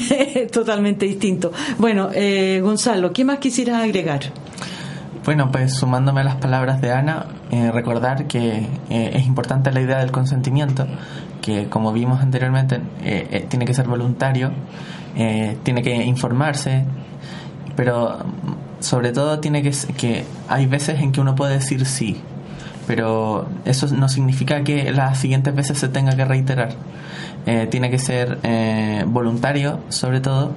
Totalmente 0.53 1.07
distinto. 1.07 1.53
Bueno, 1.79 2.11
eh, 2.15 2.61
Gonzalo, 2.63 3.13
¿qué 3.13 3.25
más 3.25 3.39
quisieras 3.39 3.83
agregar? 3.83 4.33
Bueno, 5.25 5.53
pues 5.53 5.75
sumándome 5.75 6.23
a 6.23 6.25
las 6.25 6.35
palabras 6.37 6.81
de 6.81 6.91
Ana, 6.91 7.27
eh, 7.53 7.71
recordar 7.71 8.27
que 8.27 8.67
eh, 8.91 9.11
es 9.15 9.25
importante 9.25 9.71
la 9.71 9.81
idea 9.81 9.99
del 9.99 10.11
consentimiento, 10.11 10.85
que 11.41 11.69
como 11.69 11.93
vimos 11.93 12.21
anteriormente, 12.21 12.81
eh, 13.05 13.47
tiene 13.49 13.65
que 13.65 13.73
ser 13.73 13.87
voluntario, 13.87 14.51
tiene 15.63 15.83
que 15.83 15.95
informarse, 15.95 16.85
pero 17.77 18.25
sobre 18.81 19.13
todo 19.13 19.39
tiene 19.39 19.63
que 19.63 19.73
que 19.97 20.25
hay 20.49 20.67
veces 20.67 21.01
en 21.01 21.13
que 21.13 21.21
uno 21.21 21.35
puede 21.35 21.55
decir 21.55 21.85
sí, 21.85 22.21
pero 22.87 23.47
eso 23.67 23.95
no 23.95 24.09
significa 24.09 24.65
que 24.65 24.91
las 24.91 25.19
siguientes 25.19 25.55
veces 25.55 25.79
se 25.79 25.89
tenga 25.89 26.17
que 26.17 26.25
reiterar. 26.25 26.71
tiene 27.71 27.91
que 27.91 27.99
ser 27.99 28.39
voluntario, 29.07 29.81
sobre 29.91 30.21
todo, 30.21 30.53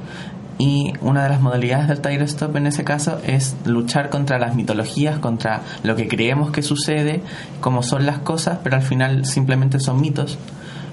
y 0.57 0.93
una 1.01 1.23
de 1.23 1.29
las 1.29 1.41
modalidades 1.41 1.87
del 1.87 2.01
Tiger 2.01 2.21
Stop 2.23 2.55
en 2.55 2.67
ese 2.67 2.83
caso 2.83 3.19
es 3.25 3.55
luchar 3.65 4.09
contra 4.09 4.39
las 4.39 4.55
mitologías, 4.55 5.19
contra 5.19 5.61
lo 5.83 5.95
que 5.95 6.07
creemos 6.07 6.51
que 6.51 6.61
sucede, 6.61 7.21
como 7.59 7.83
son 7.83 8.05
las 8.05 8.19
cosas, 8.19 8.59
pero 8.63 8.77
al 8.77 8.81
final 8.81 9.25
simplemente 9.25 9.79
son 9.79 9.99
mitos. 9.99 10.37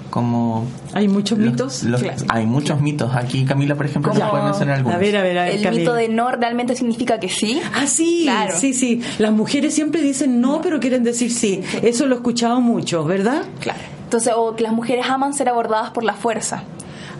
Como 0.09 0.67
hay 0.93 1.07
muchos 1.07 1.39
mitos 1.39 1.83
hay 2.29 2.45
muchos 2.45 2.79
mitos. 2.81 3.15
Aquí 3.15 3.45
Camila 3.45 3.73
por 3.73 3.87
ejemplo 3.87 4.13
ya 4.13 4.29
puede 4.29 4.43
mencionar 4.43 4.75
algunos. 4.75 4.97
A 4.97 4.99
ver, 4.99 5.17
a 5.17 5.23
ver, 5.23 5.39
a 5.39 5.43
ver, 5.45 5.65
el 5.65 5.75
mito 5.75 5.95
de 5.95 6.07
no 6.07 6.29
realmente 6.29 6.75
significa 6.75 7.19
que 7.19 7.29
sí 7.29 7.59
ah 7.73 7.87
sí 7.87 8.21
claro. 8.25 8.53
sí 8.55 8.75
sí. 8.75 9.01
Las 9.17 9.31
mujeres 9.31 9.73
siempre 9.73 10.03
dicen 10.03 10.39
no 10.39 10.61
pero 10.61 10.79
quieren 10.79 11.03
decir 11.03 11.31
sí. 11.31 11.63
Eso 11.81 12.05
lo 12.05 12.13
he 12.13 12.17
escuchado 12.17 12.61
mucho 12.61 13.03
verdad 13.05 13.41
claro. 13.59 13.79
Entonces 14.03 14.33
o 14.37 14.55
que 14.55 14.61
las 14.61 14.73
mujeres 14.73 15.07
aman 15.09 15.33
ser 15.33 15.49
abordadas 15.49 15.89
por 15.89 16.03
la 16.03 16.13
fuerza 16.13 16.61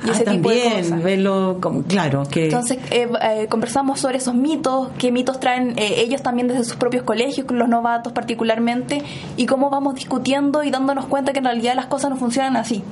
y 0.05 0.09
ah, 0.09 0.11
ese 0.13 0.23
también, 0.23 0.83
tipo 0.83 0.97
Verlo 1.03 1.57
como, 1.61 1.83
claro, 1.83 2.23
que... 2.29 2.45
Entonces 2.45 2.77
eh, 2.91 3.07
eh, 3.21 3.47
conversamos 3.49 3.99
sobre 3.99 4.17
esos 4.17 4.35
mitos, 4.35 4.89
qué 4.97 5.11
mitos 5.11 5.39
traen 5.39 5.77
eh, 5.77 6.01
ellos 6.01 6.21
también 6.21 6.47
desde 6.47 6.63
sus 6.63 6.75
propios 6.75 7.03
colegios, 7.03 7.49
los 7.51 7.69
novatos 7.69 8.11
particularmente, 8.13 9.01
y 9.37 9.45
cómo 9.45 9.69
vamos 9.69 9.95
discutiendo 9.95 10.63
y 10.63 10.71
dándonos 10.71 11.05
cuenta 11.05 11.31
que 11.31 11.39
en 11.39 11.45
realidad 11.45 11.75
las 11.75 11.85
cosas 11.85 12.09
no 12.09 12.17
funcionan 12.17 12.57
así. 12.57 12.83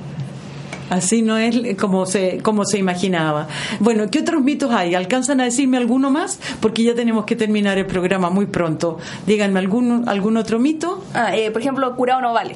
Así 0.90 1.22
no 1.22 1.38
es 1.38 1.76
como 1.76 2.04
se, 2.04 2.40
como 2.42 2.66
se 2.66 2.76
imaginaba. 2.78 3.46
Bueno, 3.80 4.10
¿qué 4.10 4.18
otros 4.20 4.42
mitos 4.42 4.70
hay? 4.72 4.94
¿Alcanzan 4.94 5.40
a 5.40 5.44
decirme 5.44 5.78
alguno 5.78 6.10
más? 6.10 6.38
Porque 6.60 6.82
ya 6.82 6.94
tenemos 6.94 7.24
que 7.24 7.34
terminar 7.34 7.78
el 7.78 7.86
programa 7.86 8.28
muy 8.28 8.44
pronto. 8.44 8.98
Díganme 9.26 9.58
algún, 9.58 10.06
algún 10.06 10.36
otro 10.36 10.58
mito. 10.58 11.02
Ah, 11.14 11.32
por 11.50 11.62
ejemplo, 11.62 11.96
curado 11.96 12.20
no 12.20 12.34
vale. 12.34 12.54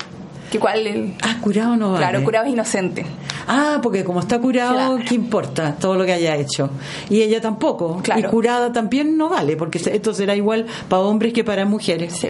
Que 0.51 0.59
cuál, 0.61 1.15
ah, 1.23 1.37
curado 1.41 1.77
no 1.77 1.93
vale. 1.93 1.99
Claro, 1.99 2.25
curado 2.25 2.47
es 2.47 2.53
inocente. 2.53 3.05
Ah, 3.49 3.81
porque 3.83 4.05
como 4.05 4.21
está 4.21 4.39
curado, 4.39 4.99
¿qué 5.07 5.15
importa 5.15 5.75
todo 5.79 5.95
lo 5.97 6.05
que 6.05 6.13
haya 6.13 6.37
hecho? 6.37 6.71
Y 7.09 7.23
ella 7.23 7.41
tampoco. 7.41 8.03
Y 8.17 8.23
curada 8.25 8.73
también 8.73 9.17
no 9.17 9.29
vale, 9.29 9.57
porque 9.57 9.79
esto 9.79 10.15
será 10.15 10.35
igual 10.35 10.67
para 10.89 11.03
hombres 11.03 11.33
que 11.33 11.45
para 11.45 11.65
mujeres. 11.65 12.27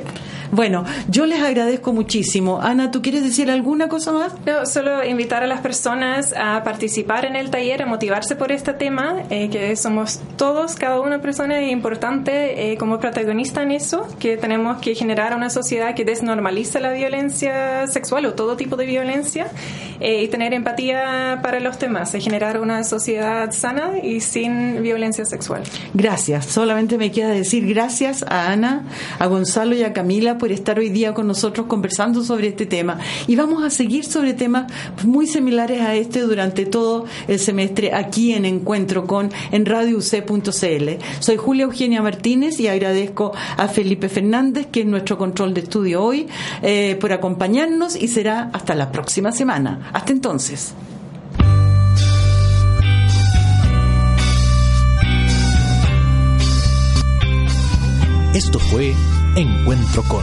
Bueno, 0.52 0.84
yo 1.08 1.26
les 1.26 1.42
agradezco 1.42 1.92
muchísimo. 1.92 2.60
Ana, 2.62 2.90
¿tú 2.90 3.02
quieres 3.02 3.24
decir 3.24 3.50
alguna 3.50 3.88
cosa 3.88 4.12
más? 4.12 4.32
No, 4.46 4.64
solo 4.64 5.04
invitar 5.04 5.42
a 5.42 5.46
las 5.46 5.60
personas 5.60 6.34
a 6.36 6.62
participar 6.62 7.24
en 7.24 7.36
el 7.36 7.50
taller, 7.50 7.82
a 7.82 7.86
motivarse 7.86 8.36
por 8.36 8.52
este 8.52 8.72
tema, 8.72 9.24
eh, 9.30 9.48
que 9.50 9.74
somos 9.76 10.20
todos, 10.36 10.76
cada 10.76 11.00
una 11.00 11.20
persona 11.20 11.62
importante 11.62 12.72
eh, 12.72 12.76
como 12.76 13.00
protagonista 13.00 13.62
en 13.62 13.72
eso, 13.72 14.06
que 14.18 14.36
tenemos 14.36 14.78
que 14.78 14.94
generar 14.94 15.34
una 15.34 15.50
sociedad 15.50 15.94
que 15.94 16.04
desnormalice 16.04 16.78
la 16.80 16.92
violencia 16.92 17.86
sexual 17.88 18.05
o 18.12 18.34
todo 18.34 18.56
tipo 18.56 18.76
de 18.76 18.86
violencia 18.86 19.48
eh, 20.00 20.22
y 20.22 20.28
tener 20.28 20.52
empatía 20.52 21.40
para 21.42 21.60
los 21.60 21.78
temas, 21.78 22.14
y 22.14 22.20
generar 22.20 22.60
una 22.60 22.84
sociedad 22.84 23.50
sana 23.52 23.98
y 24.02 24.20
sin 24.20 24.82
violencia 24.82 25.24
sexual. 25.24 25.62
Gracias. 25.94 26.46
Solamente 26.46 26.98
me 26.98 27.10
queda 27.10 27.30
decir 27.30 27.66
gracias 27.66 28.24
a 28.28 28.52
Ana, 28.52 28.84
a 29.18 29.26
Gonzalo 29.26 29.74
y 29.74 29.82
a 29.82 29.92
Camila 29.92 30.38
por 30.38 30.52
estar 30.52 30.78
hoy 30.78 30.90
día 30.90 31.14
con 31.14 31.26
nosotros 31.26 31.66
conversando 31.66 32.22
sobre 32.22 32.48
este 32.48 32.66
tema. 32.66 32.98
Y 33.26 33.36
vamos 33.36 33.64
a 33.64 33.70
seguir 33.70 34.04
sobre 34.04 34.34
temas 34.34 34.70
muy 35.04 35.26
similares 35.26 35.80
a 35.80 35.94
este 35.94 36.20
durante 36.20 36.66
todo 36.66 37.06
el 37.28 37.38
semestre 37.38 37.92
aquí 37.92 38.32
en 38.32 38.44
Encuentro 38.44 39.06
con 39.06 39.30
en 39.50 39.66
Radio 39.66 39.98
UC.cl. 39.98 40.88
Soy 41.20 41.36
Julia 41.36 41.64
Eugenia 41.64 42.02
Martínez 42.02 42.60
y 42.60 42.68
agradezco 42.68 43.32
a 43.56 43.68
Felipe 43.68 44.08
Fernández, 44.08 44.66
que 44.70 44.80
es 44.80 44.86
nuestro 44.86 45.18
control 45.18 45.54
de 45.54 45.62
estudio 45.62 46.02
hoy, 46.02 46.26
eh, 46.62 46.96
por 47.00 47.12
acompañarnos 47.12 47.95
y 48.00 48.08
será 48.08 48.50
hasta 48.52 48.74
la 48.74 48.92
próxima 48.92 49.32
semana. 49.32 49.90
Hasta 49.92 50.12
entonces. 50.12 50.74
Esto 58.34 58.58
fue 58.58 58.94
Encuentro 59.36 60.02
con 60.04 60.22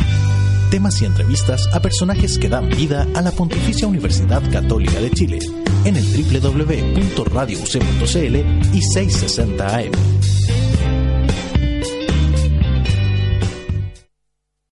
temas 0.74 1.00
y 1.04 1.06
entrevistas 1.06 1.70
a 1.72 1.80
personajes 1.82 2.40
que 2.40 2.50
dan 2.50 2.68
vida 2.70 3.08
a 3.14 3.22
la 3.22 3.32
Pontificia 3.32 3.88
Universidad 3.88 4.42
Católica 4.52 5.00
de 5.00 5.12
Chile 5.12 5.38
en 5.86 5.96
el 5.96 6.04
www.radiouc.cl 6.04 8.76
y 8.76 8.82
660 8.82 9.76
AM. 9.76 9.92